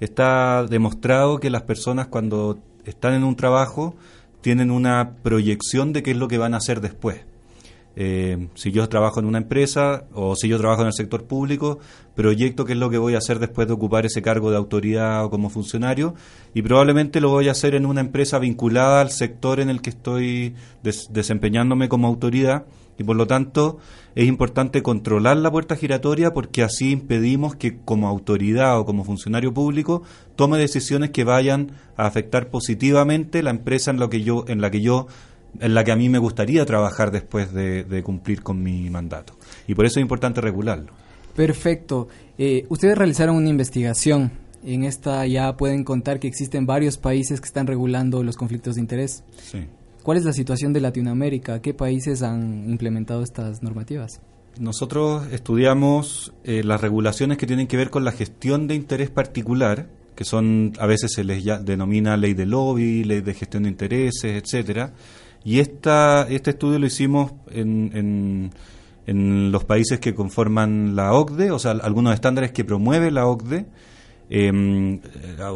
está 0.00 0.64
demostrado 0.64 1.40
que 1.40 1.50
las 1.50 1.64
personas 1.64 2.06
cuando 2.06 2.58
están 2.86 3.12
en 3.12 3.22
un 3.22 3.36
trabajo 3.36 3.96
tienen 4.40 4.70
una 4.70 5.16
proyección 5.22 5.92
de 5.92 6.02
qué 6.02 6.12
es 6.12 6.16
lo 6.16 6.26
que 6.26 6.38
van 6.38 6.54
a 6.54 6.56
hacer 6.56 6.80
después. 6.80 7.28
Eh, 8.02 8.48
si 8.54 8.72
yo 8.72 8.88
trabajo 8.88 9.20
en 9.20 9.26
una 9.26 9.36
empresa 9.36 10.04
o 10.14 10.34
si 10.34 10.48
yo 10.48 10.56
trabajo 10.56 10.80
en 10.80 10.86
el 10.86 10.94
sector 10.94 11.24
público, 11.24 11.80
proyecto 12.14 12.64
qué 12.64 12.72
es 12.72 12.78
lo 12.78 12.88
que 12.88 12.96
voy 12.96 13.14
a 13.14 13.18
hacer 13.18 13.38
después 13.38 13.68
de 13.68 13.74
ocupar 13.74 14.06
ese 14.06 14.22
cargo 14.22 14.50
de 14.50 14.56
autoridad 14.56 15.22
o 15.22 15.28
como 15.28 15.50
funcionario 15.50 16.14
y 16.54 16.62
probablemente 16.62 17.20
lo 17.20 17.28
voy 17.28 17.48
a 17.48 17.50
hacer 17.50 17.74
en 17.74 17.84
una 17.84 18.00
empresa 18.00 18.38
vinculada 18.38 19.02
al 19.02 19.10
sector 19.10 19.60
en 19.60 19.68
el 19.68 19.82
que 19.82 19.90
estoy 19.90 20.54
desempeñándome 21.10 21.90
como 21.90 22.08
autoridad 22.08 22.64
y 22.96 23.04
por 23.04 23.16
lo 23.16 23.26
tanto 23.26 23.76
es 24.14 24.26
importante 24.26 24.82
controlar 24.82 25.36
la 25.36 25.50
puerta 25.50 25.76
giratoria 25.76 26.32
porque 26.32 26.62
así 26.62 26.92
impedimos 26.92 27.54
que 27.54 27.78
como 27.84 28.08
autoridad 28.08 28.78
o 28.78 28.86
como 28.86 29.04
funcionario 29.04 29.52
público 29.52 30.02
tome 30.36 30.56
decisiones 30.56 31.10
que 31.10 31.24
vayan 31.24 31.72
a 31.98 32.06
afectar 32.06 32.48
positivamente 32.48 33.42
la 33.42 33.50
empresa 33.50 33.90
en, 33.90 33.98
lo 33.98 34.08
que 34.08 34.22
yo, 34.22 34.44
en 34.48 34.62
la 34.62 34.70
que 34.70 34.80
yo 34.80 35.06
en 35.58 35.74
la 35.74 35.84
que 35.84 35.92
a 35.92 35.96
mí 35.96 36.08
me 36.08 36.18
gustaría 36.18 36.64
trabajar 36.64 37.10
después 37.10 37.52
de, 37.52 38.02
cumplir 38.04 38.42
con 38.42 38.62
mi 38.62 38.88
mandato. 38.90 39.34
Y 39.66 39.74
por 39.74 39.86
eso 39.86 39.98
es 39.98 40.02
importante 40.02 40.40
regularlo. 40.40 40.92
Perfecto. 41.34 42.08
Eh, 42.38 42.66
ustedes 42.68 42.96
realizaron 42.96 43.36
una 43.36 43.48
investigación. 43.48 44.32
En 44.62 44.84
esta 44.84 45.26
ya 45.26 45.56
pueden 45.56 45.84
contar 45.84 46.20
que 46.20 46.28
existen 46.28 46.66
varios 46.66 46.98
países 46.98 47.40
que 47.40 47.46
están 47.46 47.66
regulando 47.66 48.22
los 48.22 48.36
conflictos 48.36 48.74
de 48.74 48.82
interés. 48.82 49.24
Sí. 49.42 49.66
¿Cuál 50.02 50.18
es 50.18 50.24
la 50.24 50.32
situación 50.32 50.72
de 50.72 50.80
Latinoamérica? 50.80 51.60
¿Qué 51.60 51.74
países 51.74 52.22
han 52.22 52.68
implementado 52.68 53.22
estas 53.22 53.62
normativas? 53.62 54.20
Nosotros 54.58 55.26
estudiamos 55.32 56.32
eh, 56.44 56.62
las 56.64 56.80
regulaciones 56.80 57.38
que 57.38 57.46
tienen 57.46 57.66
que 57.66 57.76
ver 57.76 57.90
con 57.90 58.04
la 58.04 58.12
gestión 58.12 58.66
de 58.66 58.74
interés 58.74 59.10
particular 59.10 59.88
que 60.20 60.26
son 60.26 60.74
a 60.78 60.84
veces 60.84 61.12
se 61.14 61.24
les 61.24 61.42
denomina 61.64 62.14
ley 62.18 62.34
de 62.34 62.44
lobby, 62.44 63.04
ley 63.04 63.22
de 63.22 63.32
gestión 63.32 63.62
de 63.62 63.70
intereses, 63.70 64.42
etcétera. 64.42 64.92
Y 65.44 65.60
esta, 65.60 66.26
este 66.28 66.50
estudio 66.50 66.78
lo 66.78 66.86
hicimos 66.86 67.32
en, 67.50 68.50
en, 69.06 69.50
los 69.50 69.64
países 69.64 69.98
que 69.98 70.14
conforman 70.14 70.94
la 70.94 71.12
OCDE, 71.12 71.50
o 71.50 71.58
sea, 71.58 71.72
algunos 71.72 72.14
estándares 72.14 72.52
que 72.52 72.64
promueve 72.64 73.10
la 73.10 73.26
OCDE, 73.26 73.66
em, 74.28 75.00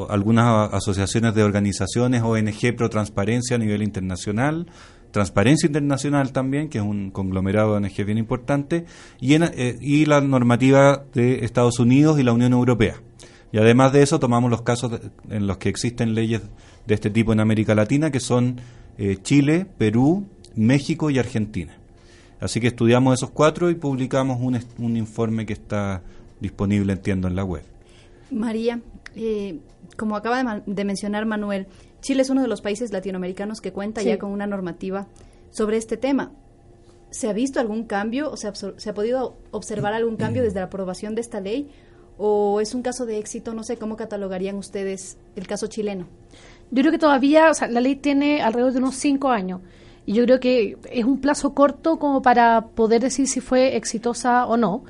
algunas 0.09 0.73
asociaciones 0.73 1.35
de 1.35 1.45
organizaciones, 1.45 2.23
ONG 2.23 2.75
pro 2.77 2.91
transparencia 2.91 3.55
a 3.55 3.59
nivel 3.59 3.83
internacional, 3.83 4.67
Transparencia 5.15 5.69
Internacional 5.69 6.33
también, 6.33 6.69
que 6.69 6.79
es 6.79 6.85
un 6.85 7.13
conglomerado 7.13 7.71
de 7.71 7.87
ONG 7.87 8.05
bien 8.05 8.19
importante, 8.19 8.85
y, 9.21 9.35
eh, 9.35 9.79
y 9.81 10.07
la 10.07 10.21
normativa 10.21 11.05
de 11.15 11.45
Estados 11.45 11.79
Unidos 11.79 12.19
y 12.19 12.25
la 12.25 12.33
Unión 12.33 12.53
Europea. 12.53 12.97
Y 13.53 13.59
además 13.59 13.93
de 13.93 14.03
eso 14.03 14.19
tomamos 14.19 14.51
los 14.51 14.63
casos 14.63 15.01
en 15.31 15.47
los 15.47 15.59
que 15.59 15.69
existen 15.69 16.17
leyes 16.17 16.43
de 16.85 16.95
este 16.95 17.11
tipo 17.11 17.33
en 17.33 17.39
América 17.39 17.77
Latina, 17.77 18.11
que 18.11 18.19
son 18.19 18.61
eh, 18.99 19.19
Chile, 19.23 19.67
Perú, 19.79 20.25
México 20.55 21.11
y 21.11 21.19
Argentina. 21.19 21.77
Así 22.41 22.61
que 22.61 22.69
estudiamos 22.69 23.15
esos 23.15 23.31
cuatro 23.31 23.71
y 23.71 23.75
publicamos 23.75 24.41
un, 24.41 24.59
un 24.79 24.97
informe 24.97 25.47
que 25.47 25.53
está 25.53 26.03
disponible, 26.41 26.93
entiendo, 26.93 27.29
en 27.29 27.37
la 27.37 27.45
web. 27.45 27.63
María, 28.31 28.81
eh, 29.17 29.61
como 29.97 30.17
acaba 30.17 30.63
de, 30.67 30.85
mencionar 30.85 31.27
Manuel, 31.27 31.67
Chile 32.01 32.23
es 32.23 32.31
uno 32.31 32.43
de 32.43 32.49
los 32.49 32.61
países 32.61 32.93
latinoamericanos 32.93 33.61
que 33.61 33.73
cuenta 33.73 34.03
ya 34.03 34.19
con 34.19 34.31
una 34.31 34.47
normativa 34.47 35.07
sobre 35.51 35.77
este 35.77 35.97
tema. 35.97 36.33
¿Se 37.11 37.29
ha 37.29 37.33
visto 37.33 37.61
algún 37.61 37.85
cambio 37.85 38.31
o 38.31 38.37
se 38.37 38.49
ha 38.49 38.95
podido 38.95 39.37
observar 39.53 39.95
algún 39.95 40.17
cambio 40.17 40.43
desde 40.43 40.59
la 40.59 40.67
aprobación 40.67 41.15
de 41.15 41.21
esta 41.21 41.41
ley? 41.41 41.71
¿O 42.19 42.61
es 42.61 42.75
un 42.75 42.83
caso 42.83 43.07
de 43.07 43.19
éxito? 43.19 43.55
No 43.55 43.63
sé 43.63 43.77
cómo 43.77 43.97
catalogarían 43.97 44.57
ustedes 44.57 45.17
el 45.37 45.47
caso 45.47 45.69
chileno. 45.69 46.07
Yo 46.75 46.83
creo 46.83 46.91
que 46.91 46.99
todavía, 46.99 47.51
o 47.51 47.55
sea, 47.55 47.69
la 47.69 47.81
ley 47.81 47.95
tiene 47.95 48.43
alrededor 48.43 48.73
de 48.73 48.79
unos 48.79 48.97
cinco 48.97 49.31
años. 49.31 49.61
Y 50.07 50.15
yo 50.15 50.25
creo 50.25 50.41
que 50.41 50.77
es 50.91 51.05
un 51.05 51.21
plazo 51.21 51.55
corto 51.55 52.01
como 52.01 52.21
para 52.21 52.63
poder 52.75 53.01
decir 53.01 53.29
si 53.29 53.41
fue 53.41 53.77
exitosa 53.77 54.45
o 54.45 54.57
no. 54.57 54.83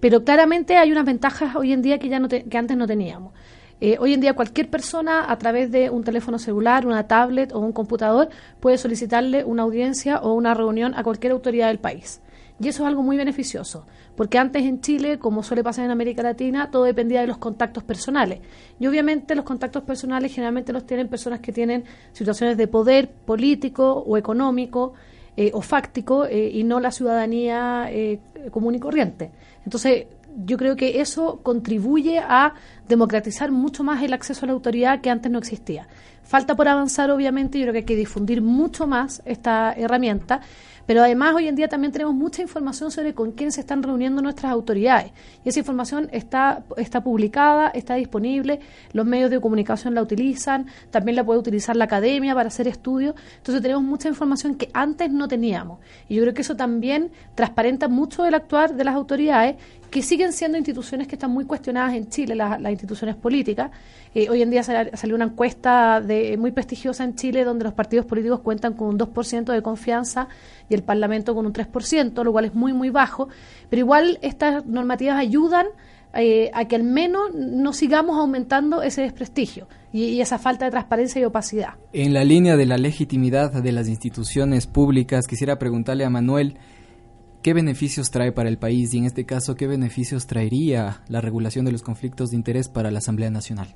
Pero 0.00 0.24
claramente 0.24 0.78
hay 0.78 0.90
unas 0.90 1.04
ventajas 1.04 1.54
hoy 1.54 1.74
en 1.74 1.82
día 1.82 1.98
que, 1.98 2.08
ya 2.08 2.20
no 2.20 2.28
que 2.28 2.56
antes 2.56 2.74
no 2.74 2.86
teníamos. 2.86 3.34
Eh, 3.80 3.98
hoy 4.00 4.14
en 4.14 4.20
día 4.20 4.34
cualquier 4.34 4.70
persona 4.70 5.30
a 5.30 5.36
través 5.36 5.70
de 5.70 5.90
un 5.90 6.02
teléfono 6.02 6.38
celular, 6.38 6.86
una 6.86 7.06
tablet 7.06 7.52
o 7.52 7.58
un 7.58 7.72
computador 7.72 8.30
puede 8.58 8.78
solicitarle 8.78 9.44
una 9.44 9.64
audiencia 9.64 10.18
o 10.18 10.32
una 10.32 10.54
reunión 10.54 10.94
a 10.94 11.02
cualquier 11.02 11.32
autoridad 11.32 11.68
del 11.68 11.78
país. 11.78 12.22
Y 12.58 12.68
eso 12.68 12.84
es 12.84 12.88
algo 12.88 13.02
muy 13.02 13.18
beneficioso, 13.18 13.84
porque 14.16 14.38
antes 14.38 14.64
en 14.64 14.80
Chile, 14.80 15.18
como 15.18 15.42
suele 15.42 15.62
pasar 15.62 15.84
en 15.84 15.90
América 15.90 16.22
Latina, 16.22 16.70
todo 16.70 16.84
dependía 16.84 17.20
de 17.20 17.26
los 17.26 17.36
contactos 17.36 17.84
personales. 17.84 18.40
Y 18.80 18.86
obviamente 18.86 19.34
los 19.34 19.44
contactos 19.44 19.82
personales 19.82 20.32
generalmente 20.32 20.72
los 20.72 20.86
tienen 20.86 21.08
personas 21.08 21.40
que 21.40 21.52
tienen 21.52 21.84
situaciones 22.12 22.56
de 22.56 22.66
poder 22.66 23.10
político 23.10 23.92
o 23.92 24.16
económico 24.16 24.94
eh, 25.36 25.50
o 25.52 25.60
fáctico 25.60 26.24
eh, 26.24 26.48
y 26.50 26.64
no 26.64 26.80
la 26.80 26.90
ciudadanía 26.90 27.88
eh, 27.90 28.20
común 28.50 28.74
y 28.74 28.80
corriente. 28.80 29.32
Entonces, 29.66 30.06
yo 30.44 30.56
creo 30.56 30.76
que 30.76 31.00
eso 31.00 31.40
contribuye 31.42 32.18
a 32.18 32.54
democratizar 32.88 33.50
mucho 33.50 33.82
más 33.82 34.02
el 34.02 34.12
acceso 34.12 34.44
a 34.44 34.48
la 34.48 34.52
autoridad 34.52 35.00
que 35.00 35.10
antes 35.10 35.30
no 35.32 35.38
existía. 35.38 35.88
Falta 36.22 36.56
por 36.56 36.68
avanzar, 36.68 37.10
obviamente, 37.10 37.58
yo 37.58 37.64
creo 37.64 37.72
que 37.72 37.78
hay 37.78 37.84
que 37.84 37.96
difundir 37.96 38.42
mucho 38.42 38.86
más 38.86 39.22
esta 39.24 39.72
herramienta 39.72 40.40
pero 40.86 41.02
además 41.02 41.34
hoy 41.34 41.48
en 41.48 41.56
día 41.56 41.68
también 41.68 41.92
tenemos 41.92 42.14
mucha 42.14 42.42
información 42.42 42.90
sobre 42.90 43.12
con 43.12 43.32
quién 43.32 43.50
se 43.50 43.60
están 43.60 43.82
reuniendo 43.82 44.22
nuestras 44.22 44.52
autoridades. 44.52 45.10
Y 45.44 45.48
esa 45.48 45.58
información 45.58 46.08
está, 46.12 46.62
está 46.76 47.02
publicada, 47.02 47.68
está 47.68 47.96
disponible, 47.96 48.60
los 48.92 49.04
medios 49.04 49.30
de 49.30 49.40
comunicación 49.40 49.94
la 49.94 50.02
utilizan, 50.02 50.66
también 50.90 51.16
la 51.16 51.24
puede 51.24 51.40
utilizar 51.40 51.76
la 51.76 51.84
academia 51.84 52.34
para 52.34 52.48
hacer 52.48 52.68
estudios. 52.68 53.16
Entonces 53.38 53.60
tenemos 53.60 53.82
mucha 53.82 54.08
información 54.08 54.54
que 54.54 54.70
antes 54.72 55.10
no 55.10 55.26
teníamos. 55.26 55.80
Y 56.08 56.14
yo 56.14 56.22
creo 56.22 56.34
que 56.34 56.42
eso 56.42 56.54
también 56.54 57.10
transparenta 57.34 57.88
mucho 57.88 58.24
el 58.24 58.34
actuar 58.34 58.74
de 58.74 58.84
las 58.84 58.94
autoridades 58.94 59.56
que 59.90 60.02
siguen 60.02 60.32
siendo 60.32 60.58
instituciones 60.58 61.06
que 61.06 61.14
están 61.14 61.30
muy 61.30 61.44
cuestionadas 61.44 61.94
en 61.94 62.08
Chile, 62.08 62.34
las, 62.34 62.60
instituciones 62.60 63.16
políticas. 63.16 63.70
Eh, 64.14 64.28
hoy 64.30 64.42
en 64.42 64.50
día 64.50 64.62
salió 64.62 65.14
una 65.14 65.26
encuesta 65.26 66.00
de, 66.00 66.36
muy 66.36 66.52
prestigiosa 66.52 67.04
en 67.04 67.14
Chile 67.14 67.44
donde 67.44 67.64
los 67.64 67.74
partidos 67.74 68.06
políticos 68.06 68.40
cuentan 68.40 68.74
con 68.74 68.88
un 68.88 68.98
2% 68.98 69.52
de 69.52 69.62
confianza 69.62 70.28
y 70.68 70.74
el 70.74 70.82
Parlamento 70.82 71.34
con 71.34 71.46
un 71.46 71.52
3%, 71.52 72.24
lo 72.24 72.32
cual 72.32 72.46
es 72.46 72.54
muy, 72.54 72.72
muy 72.72 72.90
bajo. 72.90 73.28
Pero 73.68 73.80
igual 73.80 74.18
estas 74.22 74.66
normativas 74.66 75.18
ayudan 75.18 75.66
eh, 76.18 76.50
a 76.54 76.64
que 76.66 76.76
al 76.76 76.84
menos 76.84 77.34
no 77.34 77.74
sigamos 77.74 78.16
aumentando 78.16 78.82
ese 78.82 79.02
desprestigio 79.02 79.68
y, 79.92 80.20
esa 80.20 80.38
falta 80.38 80.64
de 80.64 80.70
transparencia 80.70 81.20
y 81.20 81.24
opacidad. 81.24 81.74
En 81.92 82.14
la 82.14 82.24
línea 82.24 82.56
de 82.56 82.64
la 82.64 82.78
legitimidad 82.78 83.52
de 83.52 83.72
las 83.72 83.86
instituciones 83.86 84.66
públicas, 84.66 85.26
quisiera 85.26 85.58
preguntarle 85.58 86.06
a 86.06 86.10
Manuel 86.10 86.56
qué 87.42 87.54
beneficios 87.54 88.10
trae 88.10 88.32
para 88.32 88.48
el 88.48 88.58
país 88.58 88.92
y 88.94 88.98
en 88.98 89.04
este 89.04 89.24
caso 89.24 89.54
qué 89.54 89.66
beneficios 89.66 90.26
traería 90.26 91.02
la 91.08 91.20
regulación 91.20 91.64
de 91.64 91.72
los 91.72 91.82
conflictos 91.82 92.30
de 92.30 92.36
interés 92.36 92.68
para 92.68 92.90
la 92.90 92.98
Asamblea 92.98 93.30
Nacional. 93.30 93.74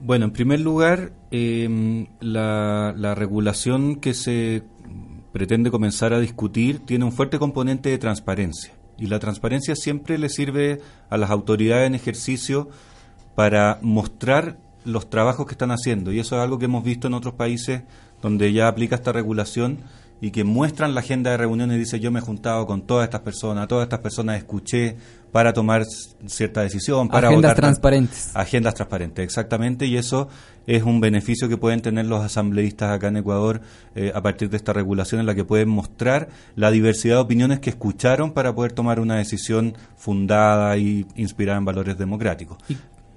Bueno, 0.00 0.26
en 0.26 0.30
primer 0.30 0.60
lugar, 0.60 1.12
em, 1.30 2.06
la, 2.20 2.94
la, 2.96 3.14
regulación 3.16 3.96
que 3.96 4.14
se 4.14 4.62
pretende 5.32 5.72
comenzar 5.72 6.14
a 6.14 6.20
discutir 6.20 6.78
tiene 6.80 7.04
un 7.04 7.12
fuerte 7.12 7.38
componente 7.38 7.90
de 7.90 7.98
transparencia. 7.98 8.72
Y 8.96 9.06
la 9.06 9.18
transparencia 9.18 9.74
siempre 9.74 10.18
le 10.18 10.28
sirve 10.28 10.80
a 11.10 11.16
las 11.16 11.30
autoridades 11.30 11.86
en 11.86 11.94
ejercicio 11.94 12.68
para 13.34 13.78
mostrar 13.82 14.58
los 14.84 15.10
trabajos 15.10 15.46
que 15.46 15.52
están 15.52 15.70
haciendo. 15.70 16.12
Y 16.12 16.18
eso 16.18 16.36
es 16.36 16.42
algo 16.42 16.58
que 16.58 16.64
hemos 16.64 16.84
visto 16.84 17.06
en 17.06 17.14
otros 17.14 17.34
países 17.34 17.82
donde 18.22 18.52
ya 18.52 18.68
aplica 18.68 18.96
esta 18.96 19.12
regulación 19.12 19.78
y 20.20 20.30
que 20.30 20.44
muestran 20.44 20.94
la 20.94 21.00
agenda 21.00 21.30
de 21.30 21.36
reuniones 21.36 21.76
y 21.76 21.80
dice 21.80 22.00
yo 22.00 22.10
me 22.10 22.18
he 22.18 22.22
juntado 22.22 22.66
con 22.66 22.82
todas 22.82 23.04
estas 23.04 23.20
personas, 23.20 23.68
todas 23.68 23.84
estas 23.84 24.00
personas 24.00 24.36
escuché 24.36 24.96
para 25.32 25.52
tomar 25.52 25.84
cierta 26.26 26.62
decisión, 26.62 27.08
para 27.08 27.28
agendas 27.28 27.54
transparentes. 27.54 28.30
Agendas 28.34 28.74
transparentes, 28.74 29.24
exactamente, 29.24 29.86
y 29.86 29.96
eso 29.96 30.28
es 30.66 30.82
un 30.82 31.00
beneficio 31.00 31.48
que 31.48 31.56
pueden 31.56 31.80
tener 31.80 32.06
los 32.06 32.24
asambleístas 32.24 32.90
acá 32.90 33.08
en 33.08 33.18
Ecuador 33.18 33.60
eh, 33.94 34.12
a 34.14 34.22
partir 34.22 34.50
de 34.50 34.56
esta 34.56 34.72
regulación 34.72 35.20
en 35.20 35.26
la 35.26 35.34
que 35.34 35.44
pueden 35.44 35.68
mostrar 35.68 36.28
la 36.56 36.70
diversidad 36.70 37.16
de 37.16 37.20
opiniones 37.20 37.60
que 37.60 37.70
escucharon 37.70 38.32
para 38.32 38.54
poder 38.54 38.72
tomar 38.72 39.00
una 39.00 39.16
decisión 39.16 39.74
fundada 39.96 40.76
y 40.76 41.06
inspirada 41.16 41.58
en 41.58 41.64
valores 41.64 41.98
democráticos. 41.98 42.58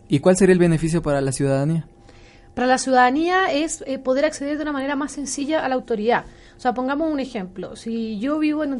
¿Y, 0.08 0.20
cuál 0.20 0.36
sería 0.36 0.54
el 0.54 0.60
beneficio 0.60 1.02
para 1.02 1.22
la 1.22 1.32
ciudadanía? 1.32 1.88
Para 2.54 2.68
la 2.68 2.78
ciudadanía 2.78 3.52
es 3.52 3.84
eh, 3.88 3.98
poder 3.98 4.26
acceder 4.26 4.58
de 4.58 4.64
una 4.64 4.74
manera 4.74 4.96
más 4.96 5.14
sencilla 5.14 5.64
a 5.64 5.70
la 5.70 5.76
autoridad. 5.76 6.26
O 6.58 6.60
sea, 6.62 6.74
pongamos 6.74 7.12
un 7.12 7.20
ejemplo. 7.20 7.76
Si 7.76 8.20
yo 8.20 8.38
vivo 8.38 8.64
en 8.64 8.74
un, 8.74 8.78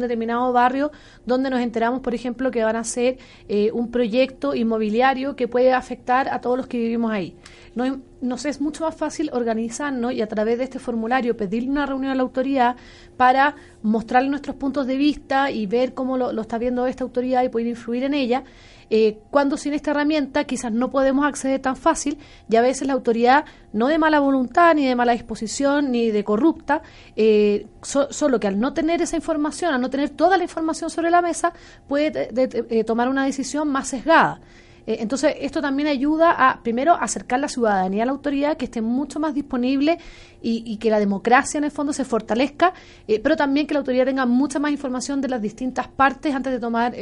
determinado 0.00 0.52
barrio 0.52 0.92
donde 1.26 1.50
nos 1.50 1.60
enteramos, 1.60 2.00
por 2.00 2.14
ejemplo, 2.14 2.50
que 2.50 2.62
van 2.62 2.76
a 2.76 2.80
hacer 2.80 3.18
eh, 3.48 3.72
un 3.72 3.90
proyecto 3.90 4.54
inmobiliario 4.54 5.34
que 5.34 5.48
puede 5.48 5.72
afectar 5.72 6.28
a 6.28 6.40
todos 6.40 6.56
los 6.56 6.66
que 6.68 6.78
vivimos 6.78 7.10
ahí. 7.10 7.34
No, 7.74 8.00
nos 8.24 8.44
es 8.44 8.60
mucho 8.60 8.84
más 8.84 8.96
fácil 8.96 9.30
organizarnos 9.32 10.12
y 10.12 10.22
a 10.22 10.26
través 10.26 10.58
de 10.58 10.64
este 10.64 10.78
formulario 10.78 11.36
pedirle 11.36 11.70
una 11.70 11.86
reunión 11.86 12.12
a 12.12 12.14
la 12.14 12.22
autoridad 12.22 12.76
para 13.16 13.54
mostrarle 13.82 14.30
nuestros 14.30 14.56
puntos 14.56 14.86
de 14.86 14.96
vista 14.96 15.50
y 15.50 15.66
ver 15.66 15.94
cómo 15.94 16.16
lo, 16.16 16.40
está 16.40 16.58
viendo 16.58 16.86
esta 16.86 17.04
autoridad 17.04 17.44
y 17.44 17.48
poder 17.48 17.68
influir 17.68 18.04
en 18.04 18.14
ella 18.14 18.44
eh, 18.90 19.18
cuando 19.30 19.56
sin 19.56 19.74
esta 19.74 19.92
herramienta 19.92 20.44
quizás 20.44 20.72
no 20.72 20.90
podemos 20.90 21.24
acceder 21.24 21.60
tan 21.60 21.76
fácil 21.76 22.18
y 22.48 22.56
a 22.56 22.60
veces 22.60 22.86
la 22.86 22.94
autoridad, 22.94 23.44
no 23.72 23.88
de 23.88 23.98
mala 23.98 24.20
voluntad, 24.20 24.74
ni 24.74 24.86
de 24.86 24.94
mala 24.94 25.12
disposición, 25.12 25.90
ni 25.90 26.10
de 26.10 26.24
corrupta, 26.24 26.82
eh, 27.16 27.66
solo 27.82 28.40
que 28.40 28.46
al 28.46 28.58
no 28.58 28.72
tener 28.72 29.02
esa 29.02 29.16
información, 29.16 29.74
al 29.74 29.80
no 29.80 29.90
tener 29.90 30.10
toda 30.10 30.36
la 30.36 30.44
información 30.44 30.90
sobre 30.90 31.10
la 31.10 31.22
mesa, 31.22 31.52
puede 31.88 32.28
eh, 32.34 32.84
tomar 32.84 33.08
una 33.08 33.24
decisión 33.24 33.68
más 33.68 33.88
sesgada. 33.88 34.40
Entonces, 34.86 35.34
esto 35.40 35.60
también 35.60 35.88
ayuda 35.88 36.30
a, 36.30 36.62
primero, 36.62 36.94
acercar 36.94 37.40
la 37.40 37.48
ciudadanía 37.48 38.02
a 38.02 38.06
la 38.06 38.12
autoridad, 38.12 38.56
que 38.56 38.66
esté 38.66 38.82
mucho 38.82 39.18
más 39.20 39.34
disponible 39.34 39.98
y, 40.42 40.62
y 40.66 40.76
que 40.76 40.90
la 40.90 40.98
democracia 40.98 41.58
en 41.58 41.64
el 41.64 41.70
fondo 41.70 41.92
se 41.92 42.04
fortalezca, 42.04 42.74
pero 43.22 43.36
también 43.36 43.66
que 43.66 43.74
la 43.74 43.80
autoridad 43.80 44.04
tenga 44.04 44.26
mucha 44.26 44.58
más 44.58 44.70
información 44.70 45.20
de 45.20 45.28
las 45.28 45.40
distintas 45.40 45.88
partes 45.88 46.34
antes 46.34 46.52
de 46.52 46.60
tomar 46.60 46.94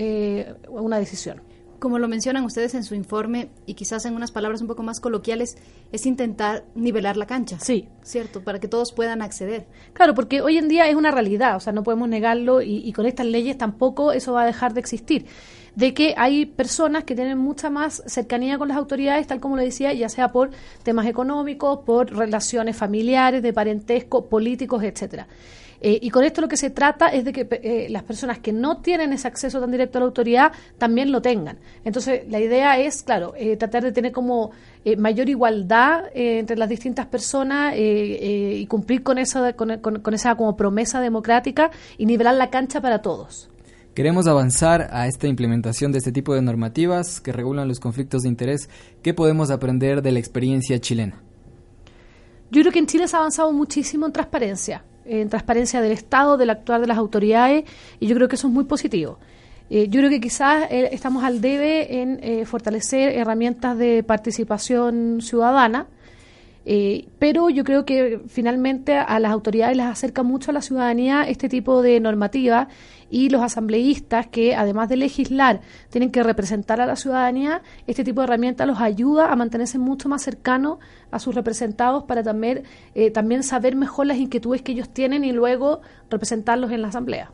una 0.68 0.98
decisión 0.98 1.40
como 1.82 1.98
lo 1.98 2.06
mencionan 2.06 2.44
ustedes 2.44 2.76
en 2.76 2.84
su 2.84 2.94
informe 2.94 3.48
y 3.66 3.74
quizás 3.74 4.06
en 4.06 4.14
unas 4.14 4.30
palabras 4.30 4.60
un 4.60 4.68
poco 4.68 4.84
más 4.84 5.00
coloquiales, 5.00 5.58
es 5.90 6.06
intentar 6.06 6.64
nivelar 6.76 7.16
la 7.16 7.26
cancha. 7.26 7.58
Sí. 7.58 7.88
¿Cierto? 8.02 8.44
Para 8.44 8.60
que 8.60 8.68
todos 8.68 8.92
puedan 8.92 9.20
acceder. 9.20 9.66
Claro, 9.92 10.14
porque 10.14 10.42
hoy 10.42 10.58
en 10.58 10.68
día 10.68 10.88
es 10.88 10.94
una 10.94 11.10
realidad, 11.10 11.56
o 11.56 11.60
sea, 11.60 11.72
no 11.72 11.82
podemos 11.82 12.08
negarlo 12.08 12.62
y, 12.62 12.92
con 12.92 13.04
estas 13.04 13.26
leyes 13.26 13.58
tampoco 13.58 14.12
eso 14.12 14.32
va 14.32 14.42
a 14.42 14.46
dejar 14.46 14.74
de 14.74 14.80
existir. 14.80 15.26
de 15.74 15.92
que 15.92 16.14
hay 16.18 16.46
personas 16.46 17.02
que 17.02 17.16
tienen 17.16 17.38
mucha 17.38 17.68
más 17.68 18.02
cercanía 18.06 18.58
con 18.58 18.68
las 18.68 18.76
autoridades, 18.76 19.26
tal 19.26 19.40
como 19.40 19.56
le 19.56 19.64
decía, 19.64 19.92
ya 19.92 20.08
sea 20.08 20.28
por 20.28 20.50
temas 20.84 21.06
económicos, 21.06 21.80
por 21.84 22.14
relaciones 22.14 22.76
familiares, 22.76 23.42
de 23.42 23.52
parentesco, 23.52 24.28
políticos, 24.28 24.84
etcétera. 24.84 25.26
Eh, 25.84 25.98
y 26.00 26.10
con 26.10 26.22
esto 26.22 26.40
lo 26.40 26.46
que 26.46 26.56
se 26.56 26.70
trata 26.70 27.08
es 27.08 27.24
de 27.24 27.32
que 27.32 27.48
eh, 27.50 27.88
las 27.90 28.04
personas 28.04 28.38
que 28.38 28.52
no 28.52 28.76
tienen 28.76 29.12
ese 29.12 29.26
acceso 29.26 29.60
tan 29.60 29.72
directo 29.72 29.98
a 29.98 30.00
la 30.00 30.06
autoridad 30.06 30.52
también 30.78 31.10
lo 31.10 31.20
tengan. 31.20 31.58
Entonces, 31.84 32.22
la 32.30 32.38
idea 32.38 32.78
es, 32.78 33.02
claro, 33.02 33.34
eh, 33.36 33.56
tratar 33.56 33.82
de 33.82 33.90
tener 33.90 34.12
como 34.12 34.52
mayor 34.98 35.28
igualdad 35.28 36.04
entre 36.12 36.56
las 36.56 36.68
distintas 36.68 37.06
personas 37.06 37.74
y 37.76 38.66
cumplir 38.66 39.04
con 39.04 39.16
esa, 39.16 39.52
con, 39.52 39.78
con 39.78 40.14
esa 40.14 40.34
como 40.34 40.56
promesa 40.56 41.00
democrática 41.00 41.70
y 41.98 42.06
nivelar 42.06 42.34
la 42.34 42.50
cancha 42.50 42.80
para 42.80 43.00
todos. 43.00 43.48
Queremos 43.94 44.26
avanzar 44.26 44.88
a 44.90 45.06
esta 45.06 45.28
implementación 45.28 45.92
de 45.92 45.98
este 45.98 46.10
tipo 46.10 46.34
de 46.34 46.42
normativas 46.42 47.20
que 47.20 47.30
regulan 47.30 47.68
los 47.68 47.78
conflictos 47.78 48.22
de 48.22 48.28
interés. 48.28 48.68
¿Qué 49.02 49.14
podemos 49.14 49.50
aprender 49.50 50.02
de 50.02 50.10
la 50.10 50.18
experiencia 50.18 50.80
chilena? 50.80 51.22
Yo 52.50 52.62
creo 52.62 52.72
que 52.72 52.80
en 52.80 52.86
Chile 52.86 53.06
se 53.06 53.14
ha 53.14 53.20
avanzado 53.20 53.52
muchísimo 53.52 54.06
en 54.06 54.12
transparencia 54.12 54.82
en 55.04 55.28
transparencia 55.28 55.80
del 55.80 55.92
Estado, 55.92 56.36
del 56.36 56.50
actuar 56.50 56.80
de 56.80 56.86
las 56.86 56.98
autoridades, 56.98 57.64
y 58.00 58.06
yo 58.06 58.14
creo 58.14 58.28
que 58.28 58.36
eso 58.36 58.48
es 58.48 58.52
muy 58.52 58.64
positivo. 58.64 59.18
Eh, 59.74 59.88
yo 59.88 60.00
creo 60.00 60.10
que 60.10 60.20
quizás 60.20 60.70
eh, 60.70 60.90
estamos 60.92 61.24
al 61.24 61.40
debe 61.40 62.02
en 62.02 62.20
eh, 62.22 62.44
fortalecer 62.44 63.16
herramientas 63.16 63.78
de 63.78 64.02
participación 64.02 65.20
ciudadana, 65.22 65.86
pero 67.18 67.50
yo 67.50 67.64
creo 67.64 67.84
que 67.84 68.20
finalmente 68.28 68.96
a 68.96 69.18
las 69.18 69.32
autoridades 69.32 69.76
les 69.76 69.86
acerca 69.86 70.22
mucho 70.22 70.50
a 70.50 70.54
la 70.54 70.60
ciudadanía 70.60 71.24
este 71.24 71.48
tipo 71.48 71.82
de 71.82 71.98
normativa 71.98 72.68
y 73.12 73.29
los 73.29 73.42
asambleístas 73.42 74.27
que 74.27 74.57
además 74.57 74.88
de 74.88 74.96
legislar 74.96 75.61
tienen 75.90 76.11
que 76.11 76.22
representar 76.22 76.81
a 76.81 76.87
la 76.87 76.96
ciudadanía, 76.96 77.61
este 77.87 78.05
tipo 78.05 78.22
de 78.22 78.25
herramienta 78.25 78.64
los 78.64 78.81
ayuda 78.81 79.31
a 79.31 79.37
mantenerse 79.37 79.79
mucho 79.79 80.09
más 80.09 80.22
cercanos 80.22 80.79
a 81.11 81.18
sus 81.18 81.35
representados 81.35 82.05
para 82.05 82.22
también, 82.22 82.62
eh, 82.94 83.11
también 83.11 83.42
saber 83.42 83.77
mejor 83.77 84.07
las 84.07 84.16
inquietudes 84.16 84.62
que 84.62 84.72
ellos 84.72 84.88
tienen 84.88 85.25
y 85.25 85.33
luego 85.33 85.83
representarlos 86.11 86.72
en 86.72 86.81
la 86.81 86.88
asamblea. 86.88 87.31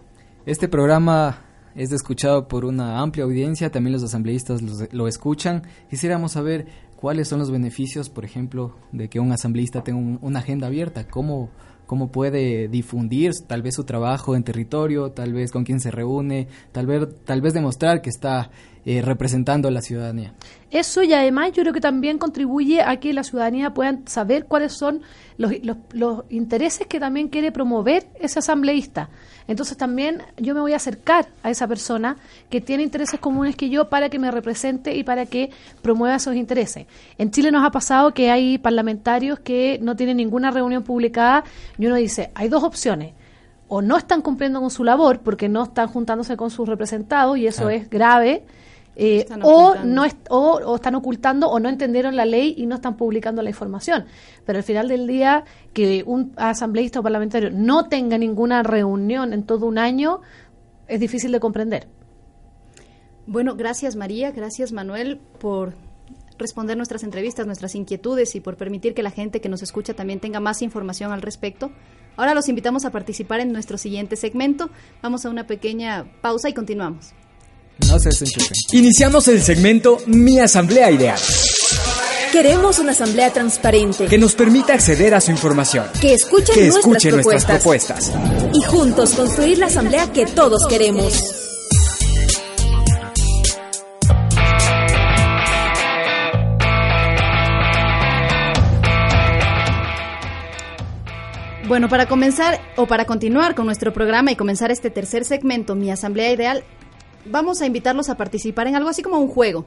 Este 0.47 0.67
programa 0.67 1.45
es 1.77 1.93
escuchado 1.93 2.49
por 2.49 2.65
una 2.65 2.99
amplia 2.99 3.23
audiencia, 3.25 3.71
también 3.71 3.93
los 3.93 4.03
asambleístas 4.03 4.61
lo 4.93 5.07
escuchan. 5.07 5.63
Quisiéramos 5.89 6.33
saber 6.33 6.67
cuáles 6.97 7.29
son 7.29 7.39
los 7.39 7.53
beneficios, 7.53 8.11
por 8.11 8.25
ejemplo, 8.25 8.75
de 8.91 9.09
que 9.09 9.21
un 9.21 9.31
asambleísta 9.31 9.85
tenga 9.85 10.19
una 10.21 10.41
agenda 10.41 10.67
abierta, 10.67 11.07
cómo 11.07 11.51
cómo 11.89 12.13
puede 12.13 12.69
difundir 12.69 13.33
tal 13.47 13.63
vez 13.63 13.75
su 13.75 13.85
trabajo 13.85 14.37
en 14.37 14.45
territorio, 14.45 15.11
tal 15.11 15.33
vez 15.33 15.51
con 15.51 15.65
quién 15.65 15.81
se 15.81 15.91
reúne, 15.91 16.47
tal 16.71 16.87
vez, 16.87 17.09
tal 17.25 17.41
vez 17.41 17.55
demostrar 17.55 18.03
que 18.03 18.11
está 18.11 18.51
eh, 18.91 19.03
representando 19.03 19.69
a 19.69 19.71
la 19.71 19.83
ciudadanía. 19.83 20.33
Eso 20.71 21.03
y 21.03 21.13
además 21.13 21.53
yo 21.53 21.61
creo 21.63 21.75
que 21.75 21.81
también 21.83 22.17
contribuye 22.17 22.81
a 22.81 22.97
que 22.97 23.13
la 23.13 23.23
ciudadanía 23.23 23.75
pueda 23.75 23.99
saber 24.07 24.47
cuáles 24.47 24.73
son 24.73 25.03
los, 25.37 25.53
los, 25.93 26.25
intereses 26.31 26.87
que 26.87 26.99
también 26.99 27.29
quiere 27.29 27.53
promover 27.53 28.07
ese 28.19 28.39
asambleísta. 28.39 29.11
Entonces 29.47 29.77
también 29.77 30.23
yo 30.39 30.55
me 30.55 30.63
voy 30.63 30.73
a 30.73 30.77
acercar 30.77 31.29
a 31.43 31.51
esa 31.51 31.69
persona 31.69 32.17
que 32.49 32.63
tiene 32.63 32.83
intereses 32.83 33.21
comunes 33.21 33.57
que 33.57 33.69
yo 33.69 33.91
para 33.91 34.09
que 34.09 34.19
me 34.19 34.31
represente 34.31 34.97
y 34.97 35.05
para 35.05 35.27
que 35.27 35.51
promueva 35.83 36.17
esos 36.17 36.35
intereses. 36.35 36.87
En 37.19 37.31
Chile 37.31 37.53
nos 37.53 37.67
ha 37.67 37.71
pasado 37.71 38.15
que 38.15 38.31
hay 38.31 38.57
parlamentarios 38.57 39.39
que 39.39 39.79
no 39.83 39.97
tienen 39.97 40.17
ninguna 40.17 40.51
reunión 40.51 40.83
publicada 40.83 41.45
y 41.77 41.85
uno 41.85 41.97
dice, 41.97 42.31
hay 42.35 42.49
dos 42.49 42.63
opciones 42.65 43.13
o 43.69 43.83
no 43.83 43.99
están 43.99 44.23
cumpliendo 44.23 44.63
con 44.63 44.71
su 44.71 44.83
labor 44.83 45.21
porque 45.21 45.51
no 45.51 45.65
están 45.65 45.89
juntándose 45.89 46.39
con 46.39 46.51
sus 46.51 46.67
representados 46.67 47.37
y 47.37 47.47
eso 47.47 47.69
es 47.69 47.91
grave 47.91 48.47
eh, 49.01 49.27
o 49.43 49.77
no 49.77 50.05
o, 50.29 50.75
están 50.75 50.97
ocultando 50.97 51.49
o 51.49 51.61
no 51.61 51.69
entendieron 51.69 52.17
la 52.17 52.25
ley 52.25 52.55
y 52.59 52.67
no 52.67 52.75
están 52.75 52.97
publicando 52.97 53.43
la 53.43 53.49
información. 53.49 54.07
Pero 54.45 54.59
al 54.59 54.65
final 54.65 54.89
del 54.89 55.07
día, 55.07 55.45
que 55.73 56.03
un 56.05 56.33
asambleísta 56.37 56.99
o 56.99 57.03
parlamentario 57.05 57.51
no 57.53 57.89
tenga 57.89 58.19
ninguna 58.19 58.65
reunión 58.65 59.33
en 59.33 59.45
todo 59.45 59.67
un 59.67 59.79
año, 59.79 60.21
es 60.89 60.99
difícil 60.99 61.31
de 61.31 61.39
comprender. 61.39 61.87
Bueno, 63.29 63.55
gracias 63.55 63.95
María, 63.95 64.33
gracias 64.33 64.73
Manuel 64.73 65.21
por 65.39 65.75
responder 66.37 66.77
nuestras 66.77 67.05
entrevistas, 67.05 67.47
nuestras 67.47 67.77
inquietudes 67.77 68.35
y 68.35 68.41
por 68.41 68.57
permitir 68.57 68.95
que 68.95 69.05
la 69.05 69.13
gente 69.13 69.41
que 69.41 69.49
nos 69.49 69.63
escucha 69.63 69.95
también 69.95 70.19
tenga 70.19 70.41
más 70.41 70.61
información 70.61 71.13
al 71.13 71.23
respecto. 71.23 71.71
Ahora 72.17 72.35
los 72.35 72.49
invitamos 72.49 72.85
a 72.85 72.91
participar 72.91 73.39
en 73.39 73.53
nuestro 73.53 73.79
siguiente 73.79 74.17
segmento. 74.17 74.71
Vamos 75.03 75.25
a 75.25 75.31
una 75.31 75.47
pequeña 75.47 76.11
pausa 76.21 76.49
y 76.49 76.53
continuamos. 76.53 77.15
No 77.87 77.99
se 77.99 78.09
desenchufen. 78.09 78.53
Iniciamos 78.73 79.29
el 79.29 79.43
segmento 79.43 79.99
Mi 80.07 80.41
Asamblea 80.41 80.91
Ideal. 80.91 81.19
Queremos 82.33 82.79
una 82.79 82.93
asamblea 82.93 83.33
transparente. 83.33 84.07
Que 84.07 84.19
nos 84.19 84.35
permita 84.35 84.75
acceder 84.75 85.15
a 85.15 85.21
su 85.21 85.31
información. 85.31 85.87
Que 86.01 86.15
escuche, 86.15 86.53
nuestras, 86.69 87.15
nuestras 87.15 87.45
propuestas. 87.47 88.13
Y 88.53 88.63
juntos 88.65 89.13
construir 89.13 89.59
la 89.59 89.67
asamblea 89.67 90.13
que 90.13 90.27
todos 90.27 90.67
queremos. 90.67 91.39
Bueno, 101.67 101.89
para 101.89 102.07
comenzar 102.07 102.61
o 102.77 102.87
para 102.87 103.05
continuar 103.05 103.55
con 103.55 103.67
nuestro 103.67 103.93
programa 103.93 104.33
y 104.33 104.37
comenzar 104.37 104.71
este 104.71 104.91
tercer 104.91 105.25
segmento, 105.25 105.75
Mi 105.75 105.91
Asamblea 105.91 106.33
Ideal, 106.33 106.65
vamos 107.25 107.61
a 107.61 107.67
invitarlos 107.67 108.09
a 108.09 108.17
participar 108.17 108.67
en 108.67 108.77
algo 108.77 108.89
así 108.89 109.03
como 109.03 109.19
un 109.19 109.29
juego. 109.29 109.65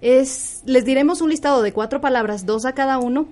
Es, 0.00 0.62
les 0.66 0.84
diremos 0.84 1.20
un 1.20 1.30
listado 1.30 1.62
de 1.62 1.72
cuatro 1.72 2.00
palabras, 2.00 2.44
dos 2.44 2.64
a 2.64 2.72
cada 2.72 2.98
uno, 2.98 3.28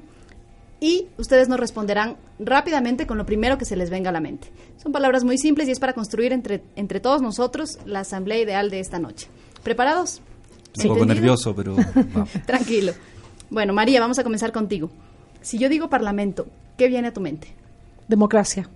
y 0.80 1.08
ustedes 1.18 1.48
nos 1.48 1.60
responderán 1.60 2.16
rápidamente 2.38 3.06
con 3.06 3.18
lo 3.18 3.26
primero 3.26 3.58
que 3.58 3.66
se 3.66 3.76
les 3.76 3.90
venga 3.90 4.10
a 4.10 4.12
la 4.12 4.20
mente. 4.20 4.48
Son 4.82 4.92
palabras 4.92 5.24
muy 5.24 5.36
simples 5.36 5.68
y 5.68 5.72
es 5.72 5.78
para 5.78 5.92
construir 5.92 6.32
entre, 6.32 6.62
entre 6.74 7.00
todos 7.00 7.20
nosotros 7.20 7.78
la 7.84 8.00
asamblea 8.00 8.38
ideal 8.38 8.70
de 8.70 8.80
esta 8.80 8.98
noche. 8.98 9.28
¿Preparados? 9.62 10.22
Un 10.78 10.88
poco 10.88 11.04
nervioso, 11.04 11.54
pero... 11.54 11.76
Tranquilo. 12.46 12.92
Bueno, 13.50 13.74
María, 13.74 14.00
vamos 14.00 14.18
a 14.18 14.24
comenzar 14.24 14.52
contigo. 14.52 14.90
Si 15.42 15.58
yo 15.58 15.68
digo 15.68 15.90
parlamento, 15.90 16.46
¿qué 16.78 16.88
viene 16.88 17.08
a 17.08 17.12
tu 17.12 17.20
mente? 17.20 17.48
Democracia. 18.08 18.68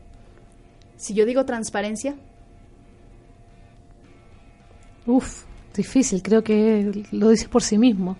Si 0.97 1.14
yo 1.14 1.25
digo 1.25 1.44
transparencia, 1.44 2.16
Uf, 5.07 5.45
difícil, 5.75 6.23
creo 6.23 6.43
que 6.43 7.05
lo 7.12 7.29
dices 7.29 7.49
por 7.49 7.62
sí 7.62 7.79
mismo. 7.79 8.17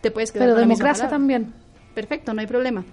Te 0.00 0.10
puedes 0.10 0.32
quedar 0.32 0.48
Pero 0.48 0.58
democracia 0.60 1.08
también. 1.08 1.52
Perfecto, 1.94 2.34
no 2.34 2.40
hay 2.40 2.46
problema. 2.46 2.84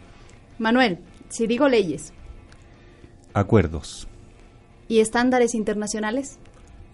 Manuel, 0.57 0.99
si 1.29 1.47
digo 1.47 1.67
leyes. 1.67 2.13
Acuerdos. 3.33 4.07
¿Y 4.87 4.99
estándares 4.99 5.55
internacionales? 5.55 6.39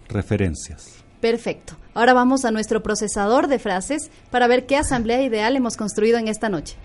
Referencias. 0.08 1.04
Perfecto. 1.20 1.74
Ahora 1.94 2.14
vamos 2.14 2.44
a 2.44 2.50
nuestro 2.50 2.82
procesador 2.82 3.46
de 3.46 3.58
frases 3.58 4.10
para 4.30 4.46
ver 4.46 4.66
qué 4.66 4.76
asamblea 4.76 5.22
ideal 5.22 5.54
hemos 5.56 5.76
construido 5.76 6.18
en 6.18 6.28
esta 6.28 6.48
noche. 6.48 6.76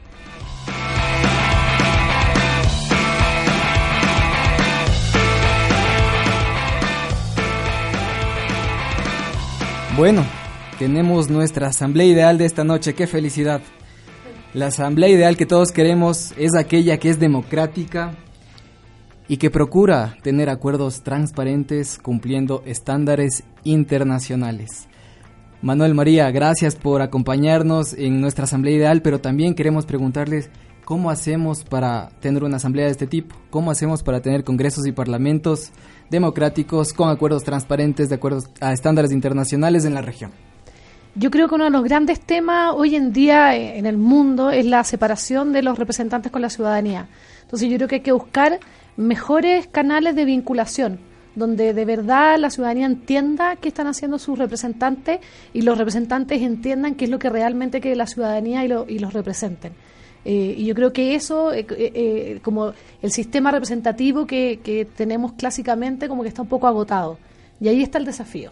Bueno, 9.98 10.26
tenemos 10.78 11.30
nuestra 11.30 11.68
asamblea 11.68 12.06
ideal 12.06 12.38
de 12.38 12.44
esta 12.44 12.66
noche. 12.66 12.94
¡Qué 12.94 13.08
felicidad! 13.08 13.62
La 14.54 14.68
asamblea 14.68 15.08
ideal 15.08 15.38
que 15.38 15.46
todos 15.46 15.72
queremos 15.72 16.34
es 16.38 16.54
aquella 16.54 16.98
que 16.98 17.10
es 17.10 17.18
democrática 17.18 18.14
y 19.30 19.38
que 19.38 19.50
procura 19.50 20.18
tener 20.22 20.50
acuerdos 20.50 21.02
transparentes 21.02 21.98
cumpliendo 21.98 22.62
estándares 22.66 23.46
internacionales. 23.64 24.90
Manuel 25.62 25.96
María, 25.96 26.30
gracias 26.30 26.76
por 26.76 27.02
acompañarnos 27.02 27.94
en 27.94 28.20
nuestra 28.20 28.44
asamblea 28.44 28.76
ideal, 28.76 29.02
pero 29.02 29.22
también 29.22 29.56
queremos 29.56 29.86
preguntarles 29.86 30.50
cómo 30.84 31.10
hacemos 31.10 31.64
para 31.64 32.10
tener 32.20 32.44
una 32.44 32.58
asamblea 32.58 32.86
de 32.88 32.92
este 32.92 33.08
tipo, 33.08 33.38
cómo 33.50 33.72
hacemos 33.72 34.04
para 34.04 34.22
tener 34.22 34.44
congresos 34.44 34.86
y 34.86 34.92
parlamentos 34.92 35.72
democráticos, 36.10 36.94
con 36.94 37.10
acuerdos 37.10 37.44
transparentes, 37.44 38.10
de 38.10 38.16
acuerdo 38.16 38.44
a 38.62 38.74
estándares 38.74 39.12
internacionales 39.12 39.86
en 39.86 39.94
la 39.94 40.02
región. 40.02 40.32
Yo 41.18 41.32
creo 41.32 41.48
que 41.48 41.56
uno 41.56 41.64
de 41.64 41.70
los 41.70 41.84
grandes 41.84 42.20
temas 42.20 42.74
hoy 42.76 42.96
en 42.96 43.14
día 43.14 43.56
eh, 43.56 43.78
en 43.78 43.86
el 43.86 43.98
mundo 43.98 44.52
es 44.52 44.66
la 44.66 44.84
separación 44.84 45.54
de 45.54 45.62
los 45.62 45.80
representantes 45.80 46.30
con 46.32 46.42
la 46.42 46.50
ciudadanía. 46.50 47.08
Entonces 47.44 47.70
yo 47.70 47.78
creo 47.78 47.88
que 47.88 47.96
hay 47.96 48.02
que 48.02 48.12
buscar 48.12 48.60
mejores 48.98 49.68
canales 49.68 50.16
de 50.16 50.26
vinculación, 50.26 51.00
donde 51.36 51.74
de 51.74 51.86
verdad 51.86 52.38
la 52.38 52.50
ciudadanía 52.50 52.86
entienda 52.86 53.56
qué 53.56 53.70
están 53.70 53.88
haciendo 53.88 54.20
sus 54.20 54.38
representantes 54.38 55.20
y 55.54 55.62
los 55.62 55.78
representantes 55.78 56.42
entiendan 56.42 56.96
qué 56.96 57.06
es 57.06 57.12
lo 57.12 57.20
que 57.20 57.30
realmente 57.30 57.80
quiere 57.80 57.96
la 57.96 58.08
ciudadanía 58.08 58.66
y, 58.66 58.94
y 58.94 59.00
los 59.00 59.14
representen. 59.14 59.72
Eh, 60.26 60.56
y 60.58 60.66
yo 60.66 60.74
creo 60.76 60.92
que 60.92 61.14
eso, 61.16 61.54
eh, 61.54 61.66
eh, 61.70 62.40
como 62.42 62.74
el 63.02 63.12
sistema 63.12 63.52
representativo 63.52 64.26
que, 64.26 64.88
tenemos 64.96 65.34
clásicamente, 65.34 66.08
como 66.08 66.24
que 66.24 66.30
está 66.30 66.42
un 66.42 66.48
poco 66.48 66.68
agotado. 66.68 67.18
Y 67.62 67.68
ahí 67.68 67.82
está 67.84 68.00
el 68.00 68.06
desafío. 68.06 68.52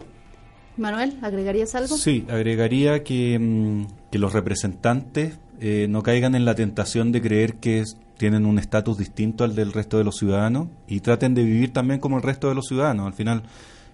Manuel, 0.78 1.18
¿agregarías 1.22 1.76
algo? 1.76 1.96
Sí, 1.98 2.26
agregaría 2.30 3.04
que, 3.04 3.38
mm, 3.40 3.86
que 4.12 4.20
los 4.20 4.34
representantes 4.34 5.38
eh, 5.60 5.88
no 5.90 6.04
caigan 6.04 6.36
en 6.36 6.46
la 6.46 6.56
tentación 6.56 7.12
de 7.12 7.22
creer 7.22 7.56
que 7.56 7.80
es- 7.80 7.96
tienen 8.18 8.46
un 8.46 8.60
estatus 8.60 8.98
distinto 8.98 9.44
al 9.44 9.56
del 9.56 9.72
resto 9.72 9.98
de 9.98 10.04
los 10.04 10.18
ciudadanos 10.18 10.68
y 10.88 11.00
traten 11.00 11.34
de 11.36 11.44
vivir 11.44 11.72
también 11.72 12.00
como 12.00 12.18
el 12.18 12.24
resto 12.24 12.50
de 12.50 12.56
los 12.56 12.66
ciudadanos. 12.68 13.06
Al 13.08 13.14
final 13.14 13.44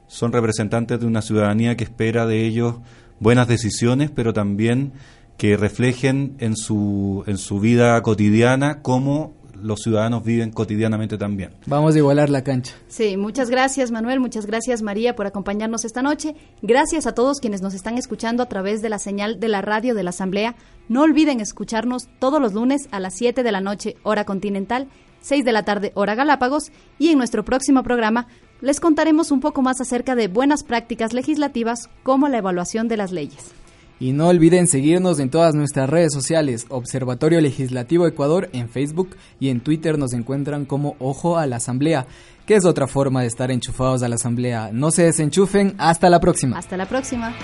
son 0.08 0.32
representantes 0.32 1.00
de 1.00 1.06
una 1.06 1.22
ciudadanía 1.22 1.76
que 1.78 1.84
espera 1.84 2.26
de 2.26 2.46
ellos 2.46 2.76
buenas 3.20 3.48
decisiones, 3.48 4.10
pero 4.10 4.34
también 4.34 4.94
que 5.39 5.56
reflejen 5.56 6.36
en 6.39 6.58
su, 6.58 7.23
en 7.25 7.38
su 7.38 7.62
vida 7.62 7.99
cotidiana 8.04 8.82
cómo 8.82 9.34
los 9.56 9.80
ciudadanos 9.80 10.21
viven 10.23 10.52
cotidianamente 10.52 11.17
también. 11.17 11.52
Vamos 11.65 11.95
a 11.95 11.97
igualar 11.97 12.30
la 12.30 12.43
cancha. 12.43 12.75
Sí, 12.89 13.15
muchas 13.15 13.49
gracias 13.49 13.89
Manuel, 13.89 14.19
muchas 14.19 14.45
gracias 14.45 14.82
María 14.82 15.15
por 15.15 15.28
acompañarnos 15.28 15.86
esta 15.86 16.02
noche. 16.02 16.36
Gracias 16.62 17.08
a 17.08 17.13
todos 17.13 17.39
quienes 17.39 17.62
nos 17.62 17.73
están 17.73 17.97
escuchando 17.97 18.43
a 18.43 18.47
través 18.47 18.82
de 18.82 18.89
la 18.89 18.99
señal 18.99 19.39
de 19.39 19.47
la 19.47 19.62
radio 19.62 19.95
de 19.95 20.04
la 20.04 20.10
Asamblea. 20.10 20.58
No 20.89 21.04
olviden 21.04 21.39
escucharnos 21.39 22.10
todos 22.19 22.41
los 22.41 22.54
lunes 22.54 22.89
a 22.91 22.99
las 22.99 23.15
7 23.15 23.41
de 23.41 23.52
la 23.54 23.62
noche, 23.62 23.95
hora 24.04 24.25
continental, 24.25 24.89
6 25.21 25.45
de 25.45 25.52
la 25.54 25.63
tarde, 25.63 25.93
hora 25.95 26.15
Galápagos, 26.15 26.73
y 26.97 27.10
en 27.10 27.17
nuestro 27.17 27.45
próximo 27.45 27.82
programa 27.84 28.28
les 28.60 28.82
contaremos 28.82 29.32
un 29.32 29.39
poco 29.39 29.62
más 29.62 29.80
acerca 29.80 30.15
de 30.15 30.28
buenas 30.28 30.63
prácticas 30.63 31.13
legislativas 31.13 31.89
como 32.04 32.28
la 32.28 32.39
evaluación 32.39 32.89
de 32.89 32.97
las 32.97 33.13
leyes. 33.13 33.54
Y 33.99 34.13
no 34.13 34.27
olviden 34.27 34.67
seguirnos 34.67 35.19
en 35.19 35.29
todas 35.29 35.55
nuestras 35.55 35.89
redes 35.89 36.13
sociales, 36.13 36.65
Observatorio 36.69 37.41
Legislativo 37.41 38.07
Ecuador 38.07 38.49
en 38.53 38.69
Facebook 38.69 39.17
y 39.39 39.49
en 39.49 39.59
Twitter 39.59 39.97
nos 39.97 40.13
encuentran 40.13 40.65
como 40.65 40.95
Ojo 40.99 41.38
a 41.38 41.45
la 41.47 41.57
Asamblea, 41.57 42.07
que 42.45 42.55
es 42.55 42.65
otra 42.65 42.88
forma 42.88 43.21
de 43.21 43.27
estar 43.27 43.51
enchufados 43.51 44.01
a 44.01 44.07
la 44.07 44.15
Asamblea. 44.15 44.69
No 44.71 44.91
se 44.91 45.03
desenchufen, 45.03 45.75
hasta 45.77 46.09
la 46.09 46.19
próxima. 46.21 46.57
Hasta 46.57 46.77
la 46.77 46.88
próxima. 46.88 47.35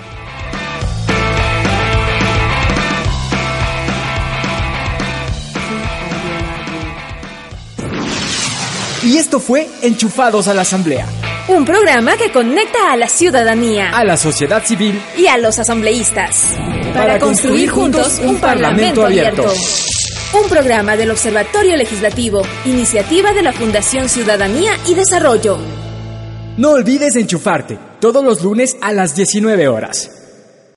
Y 9.06 9.18
esto 9.18 9.38
fue 9.38 9.68
Enchufados 9.82 10.48
a 10.48 10.54
la 10.54 10.62
Asamblea, 10.62 11.06
Un 11.48 11.64
programa 11.64 12.16
que 12.16 12.32
conecta 12.32 12.90
a 12.90 12.96
la 12.96 13.08
ciudadanía 13.08 13.90
a 13.90 14.04
la 14.04 14.16
sociedad 14.16 14.64
civil 14.64 15.00
y 15.16 15.28
a 15.28 15.38
los 15.38 15.56
asambleístas 15.60 16.56
para 16.92 17.20
construir 17.20 17.70
juntos 17.70 18.20
un 18.20 18.36
Parlamento 18.38 19.06
abierto. 19.06 19.44
Un 20.42 20.48
programa 20.48 20.96
del 20.96 21.12
Observatorio 21.12 21.76
Legislativo, 21.76 22.42
iniciativa 22.64 23.32
de 23.32 23.42
la 23.42 23.52
Fundación 23.52 24.08
Ciudadanía 24.08 24.72
y 24.88 24.94
Desarrollo. 24.94 25.58
No 26.56 26.70
olvides 26.72 27.14
enchufarte 27.14 27.78
todos 28.00 28.24
los 28.24 28.42
lunes 28.42 28.76
a 28.80 28.92
las 28.92 29.14
19 29.14 29.68
horas. 29.68 30.15